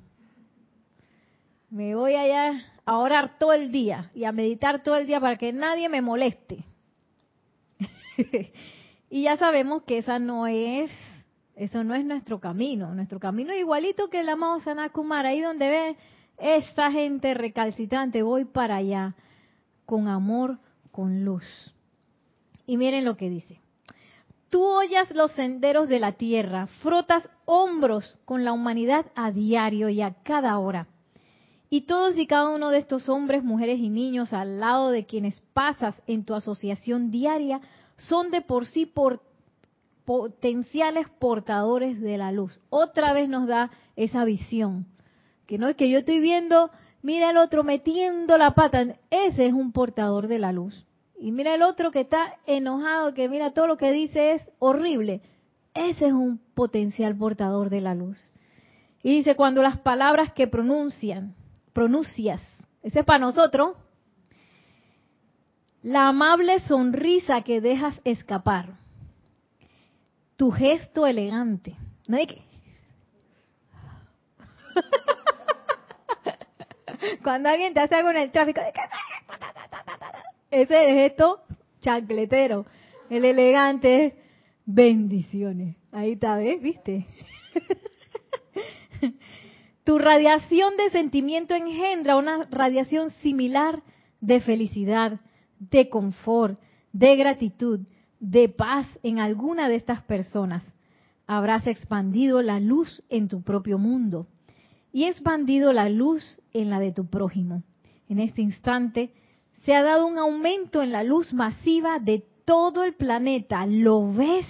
[1.70, 5.36] Me voy allá a orar todo el día y a meditar todo el día para
[5.36, 6.64] que nadie me moleste.
[9.10, 10.90] y ya sabemos que esa no es,
[11.56, 12.94] eso no es nuestro camino.
[12.94, 15.96] Nuestro camino es igualito que el amado Sanakumar, ahí donde ve
[16.38, 19.14] esta gente recalcitrante, voy para allá,
[19.86, 20.58] con amor,
[20.90, 21.44] con luz.
[22.66, 23.63] Y miren lo que dice.
[24.54, 30.00] Tú oyas los senderos de la tierra, frotas hombros con la humanidad a diario y
[30.00, 30.86] a cada hora
[31.68, 35.40] y todos y cada uno de estos hombres, mujeres y niños al lado de quienes
[35.54, 37.62] pasas en tu asociación diaria
[37.96, 38.88] son de por sí
[40.04, 42.60] potenciales portadores de la luz.
[42.70, 44.86] Otra vez nos da esa visión,
[45.48, 46.70] que no es que yo estoy viendo,
[47.02, 50.86] mira el otro metiendo la pata, ese es un portador de la luz.
[51.24, 55.22] Y mira el otro que está enojado, que mira todo lo que dice es horrible,
[55.72, 58.34] ese es un potencial portador de la luz.
[59.02, 61.34] Y dice, cuando las palabras que pronuncian
[61.72, 62.42] pronuncias.
[62.82, 63.74] Ese es para nosotros.
[65.82, 68.74] La amable sonrisa que dejas escapar.
[70.36, 71.74] Tu gesto elegante.
[72.06, 72.42] ¿No hay que?
[77.22, 78.60] Cuando alguien te hace algo en el tráfico,
[80.62, 81.40] ese es el gesto
[81.80, 82.66] chancletero.
[83.10, 84.14] El elegante es
[84.64, 85.76] bendiciones.
[85.92, 86.62] Ahí está, ¿ves?
[86.62, 87.06] ¿Viste?
[89.84, 93.82] Tu radiación de sentimiento engendra una radiación similar
[94.22, 95.20] de felicidad,
[95.58, 96.58] de confort,
[96.92, 97.80] de gratitud,
[98.18, 100.64] de paz en alguna de estas personas.
[101.26, 104.26] Habrás expandido la luz en tu propio mundo
[104.90, 107.62] y expandido la luz en la de tu prójimo.
[108.08, 109.12] En este instante
[109.64, 113.66] se ha dado un aumento en la luz masiva de todo el planeta.
[113.66, 114.46] ¿Lo ves?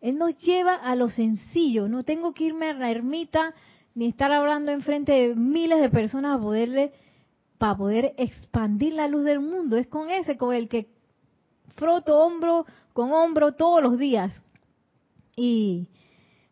[0.00, 1.88] Él nos lleva a lo sencillo.
[1.88, 3.54] No tengo que irme a la ermita
[3.94, 6.92] ni estar hablando enfrente de miles de personas poderle,
[7.58, 9.76] para poder expandir la luz del mundo.
[9.76, 10.88] Es con ese, con el que
[11.76, 14.32] froto hombro con hombro todos los días.
[15.36, 15.88] Y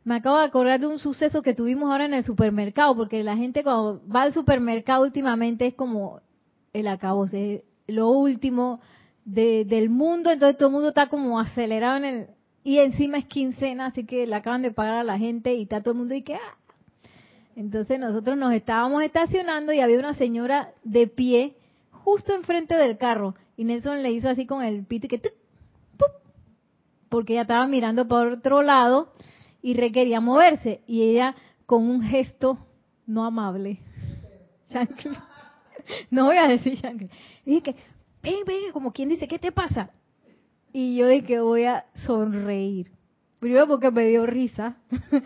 [0.05, 3.37] me acabo de acordar de un suceso que tuvimos ahora en el supermercado, porque la
[3.37, 6.21] gente cuando va al supermercado últimamente es como
[6.73, 8.81] el acabo, es lo último
[9.25, 12.27] del mundo, entonces todo el mundo está como acelerado en el...
[12.65, 15.81] Y encima es quincena, así que le acaban de pagar a la gente y está
[15.81, 16.57] todo el mundo y que, ah,
[17.57, 21.57] entonces nosotros nos estábamos estacionando y había una señora de pie
[21.91, 23.35] justo enfrente del carro.
[23.57, 25.21] Y Nelson le hizo así con el pito y que
[27.09, 29.13] porque ella estaba mirando por otro lado
[29.61, 30.81] y requería moverse.
[30.87, 32.67] Y ella con un gesto
[33.07, 33.81] no amable.
[36.11, 37.11] No voy a decir Shankly.
[37.45, 37.75] Dije que,
[38.23, 39.91] ven, ven, como quien dice, ¿qué te pasa?
[40.73, 42.91] Y yo dije voy a sonreír.
[43.41, 44.77] Primero porque me dio risa.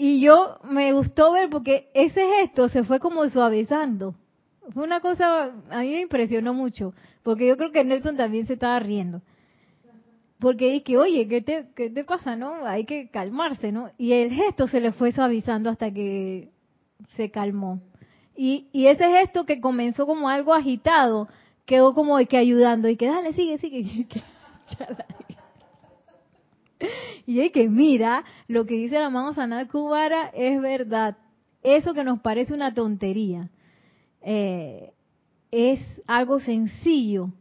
[0.00, 4.14] Y yo me gustó ver porque ese gesto se fue como suavizando.
[4.72, 6.94] Fue una cosa, a mí me impresionó mucho,
[7.24, 9.22] porque yo creo que Nelson también se estaba riendo.
[10.38, 12.64] Porque dije, oye, ¿qué te, ¿qué te pasa, no?
[12.64, 13.90] Hay que calmarse, ¿no?
[13.98, 16.50] Y el gesto se le fue suavizando hasta que
[17.08, 17.80] se calmó.
[18.40, 21.26] Y, y ese gesto que comenzó como algo agitado,
[21.66, 24.06] quedó como de que ayudando, y que dale, sigue, sigue.
[27.26, 31.16] Y hay que mira, lo que dice la mano Sanat Kubara es verdad.
[31.64, 33.50] Eso que nos parece una tontería
[34.22, 34.92] eh,
[35.50, 37.32] es algo sencillo,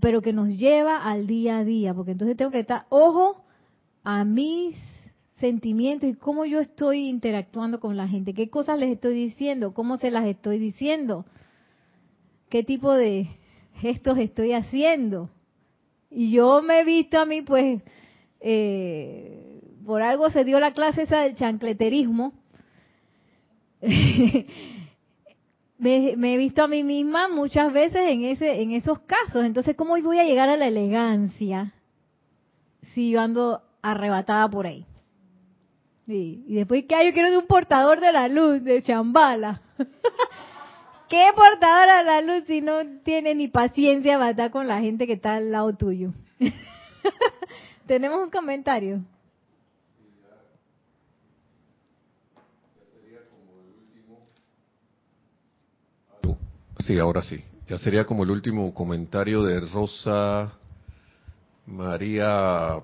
[0.00, 3.44] pero que nos lleva al día a día, porque entonces tengo que estar, ojo,
[4.02, 4.74] a mis
[5.42, 9.96] sentimientos y cómo yo estoy interactuando con la gente, qué cosas les estoy diciendo, cómo
[9.96, 11.26] se las estoy diciendo,
[12.48, 13.26] qué tipo de
[13.74, 15.30] gestos estoy haciendo.
[16.10, 17.82] Y yo me he visto a mí, pues,
[18.38, 22.34] eh, por algo se dio la clase esa del chancleterismo,
[25.78, 29.44] me, he visto a mí misma muchas veces en ese en esos casos.
[29.44, 31.74] Entonces, ¿cómo voy a llegar a la elegancia
[32.94, 34.86] si yo ando arrebatada por ahí?
[36.06, 37.06] Y después, ¿qué hay?
[37.08, 39.60] Yo quiero de un portador de la luz, de chambala.
[41.08, 42.74] ¿Qué portador de la luz si no
[43.04, 46.12] tiene ni paciencia para estar con la gente que está al lado tuyo?
[47.86, 49.00] Tenemos un comentario.
[56.80, 57.42] Sí, ahora sí.
[57.68, 60.52] Ya sería como el último comentario de Rosa
[61.66, 62.82] María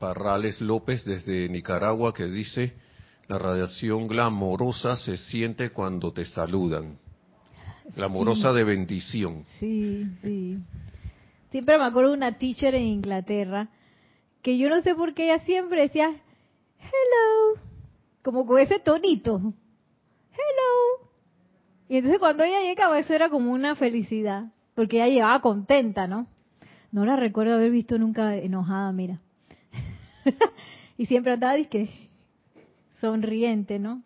[0.00, 2.72] Parrales López desde Nicaragua que dice,
[3.28, 6.98] la radiación glamorosa se siente cuando te saludan.
[7.94, 9.44] Glamorosa de bendición.
[9.58, 10.56] Sí, sí.
[11.50, 13.68] Siempre me acuerdo de una teacher en Inglaterra
[14.40, 17.60] que yo no sé por qué ella siempre decía, hello,
[18.22, 19.36] como con ese tonito.
[19.36, 21.10] Hello.
[21.90, 26.26] Y entonces cuando ella llegaba eso era como una felicidad, porque ella llevaba contenta, ¿no?
[26.90, 29.20] No la recuerdo haber visto nunca enojada, mira.
[30.98, 32.10] y siempre andaba que
[33.00, 34.02] sonriente, ¿no?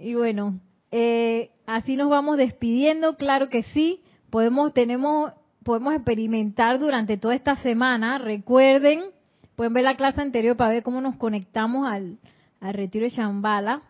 [0.00, 0.60] Y bueno,
[0.90, 4.00] eh, así nos vamos despidiendo, claro que sí,
[4.30, 9.02] podemos, tenemos, podemos experimentar durante toda esta semana, recuerden,
[9.56, 12.18] pueden ver la clase anterior para ver cómo nos conectamos al,
[12.60, 13.82] al retiro de Shambhala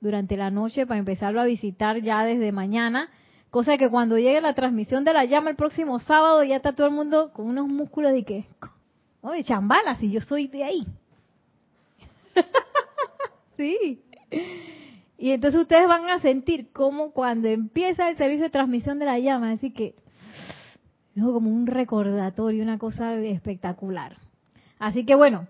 [0.00, 3.08] durante la noche para empezarlo a visitar ya desde mañana,
[3.50, 6.88] cosa que cuando llegue la transmisión de la llama el próximo sábado ya está todo
[6.88, 8.46] el mundo con unos músculos de que,
[9.24, 10.86] Oye, chambala, si yo soy de ahí.
[13.56, 14.02] sí.
[15.16, 19.18] Y entonces ustedes van a sentir como cuando empieza el servicio de transmisión de la
[19.18, 19.94] llama, así que
[21.16, 24.18] es como un recordatorio, una cosa espectacular.
[24.78, 25.48] Así que bueno,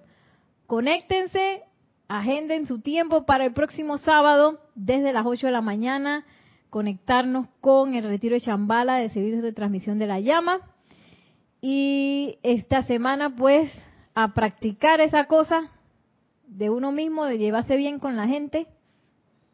[0.68, 1.64] conéctense,
[2.06, 6.24] agenden su tiempo para el próximo sábado desde las 8 de la mañana,
[6.70, 10.60] conectarnos con el retiro de Chambala de servicios de transmisión de la llama
[11.66, 13.72] y esta semana pues
[14.14, 15.70] a practicar esa cosa
[16.46, 18.66] de uno mismo, de llevarse bien con la gente,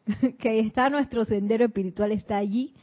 [0.39, 2.75] que está nuestro sendero espiritual, está allí,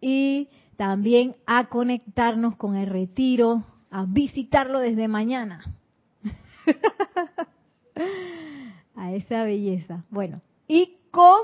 [0.00, 5.62] y también a conectarnos con el retiro, a visitarlo desde mañana.
[8.96, 10.04] a esa belleza.
[10.10, 11.38] Bueno, y con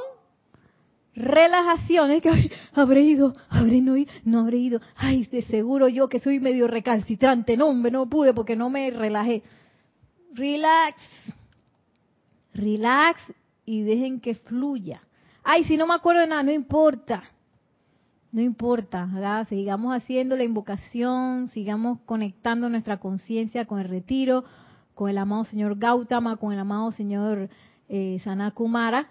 [1.14, 2.30] relajación, es que
[2.74, 3.94] habré ido, habré no,
[4.24, 8.34] no habré ido, ay, de seguro yo que soy medio recalcitrante, no, hombre, no pude
[8.34, 9.42] porque no me relajé.
[10.32, 11.00] Relax,
[12.52, 13.20] relax
[13.64, 15.02] y dejen que fluya.
[15.42, 17.22] Ay, si no me acuerdo de nada, no importa,
[18.32, 19.46] no importa, ¿verdad?
[19.48, 24.44] sigamos haciendo la invocación, sigamos conectando nuestra conciencia con el retiro,
[24.94, 27.48] con el amado señor Gautama, con el amado señor
[27.88, 29.08] eh, Sanakumara,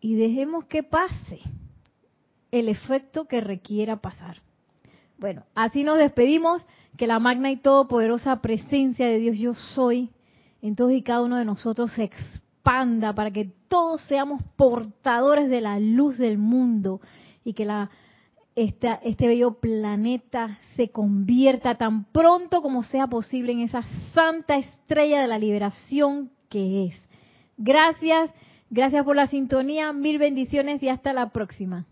[0.00, 1.40] y dejemos que pase
[2.50, 4.38] el efecto que requiera pasar.
[5.18, 6.62] Bueno, así nos despedimos,
[6.96, 10.10] que la magna y todopoderosa presencia de Dios yo soy
[10.60, 15.60] en todos y cada uno de nosotros se expanda para que todos seamos portadores de
[15.60, 17.00] la luz del mundo
[17.44, 17.90] y que la,
[18.54, 23.82] este bello planeta se convierta tan pronto como sea posible en esa
[24.12, 26.94] santa estrella de la liberación que es.
[27.56, 28.30] Gracias
[28.70, 31.86] Gracias por la sintonía, mil bendiciones y hasta la próxima.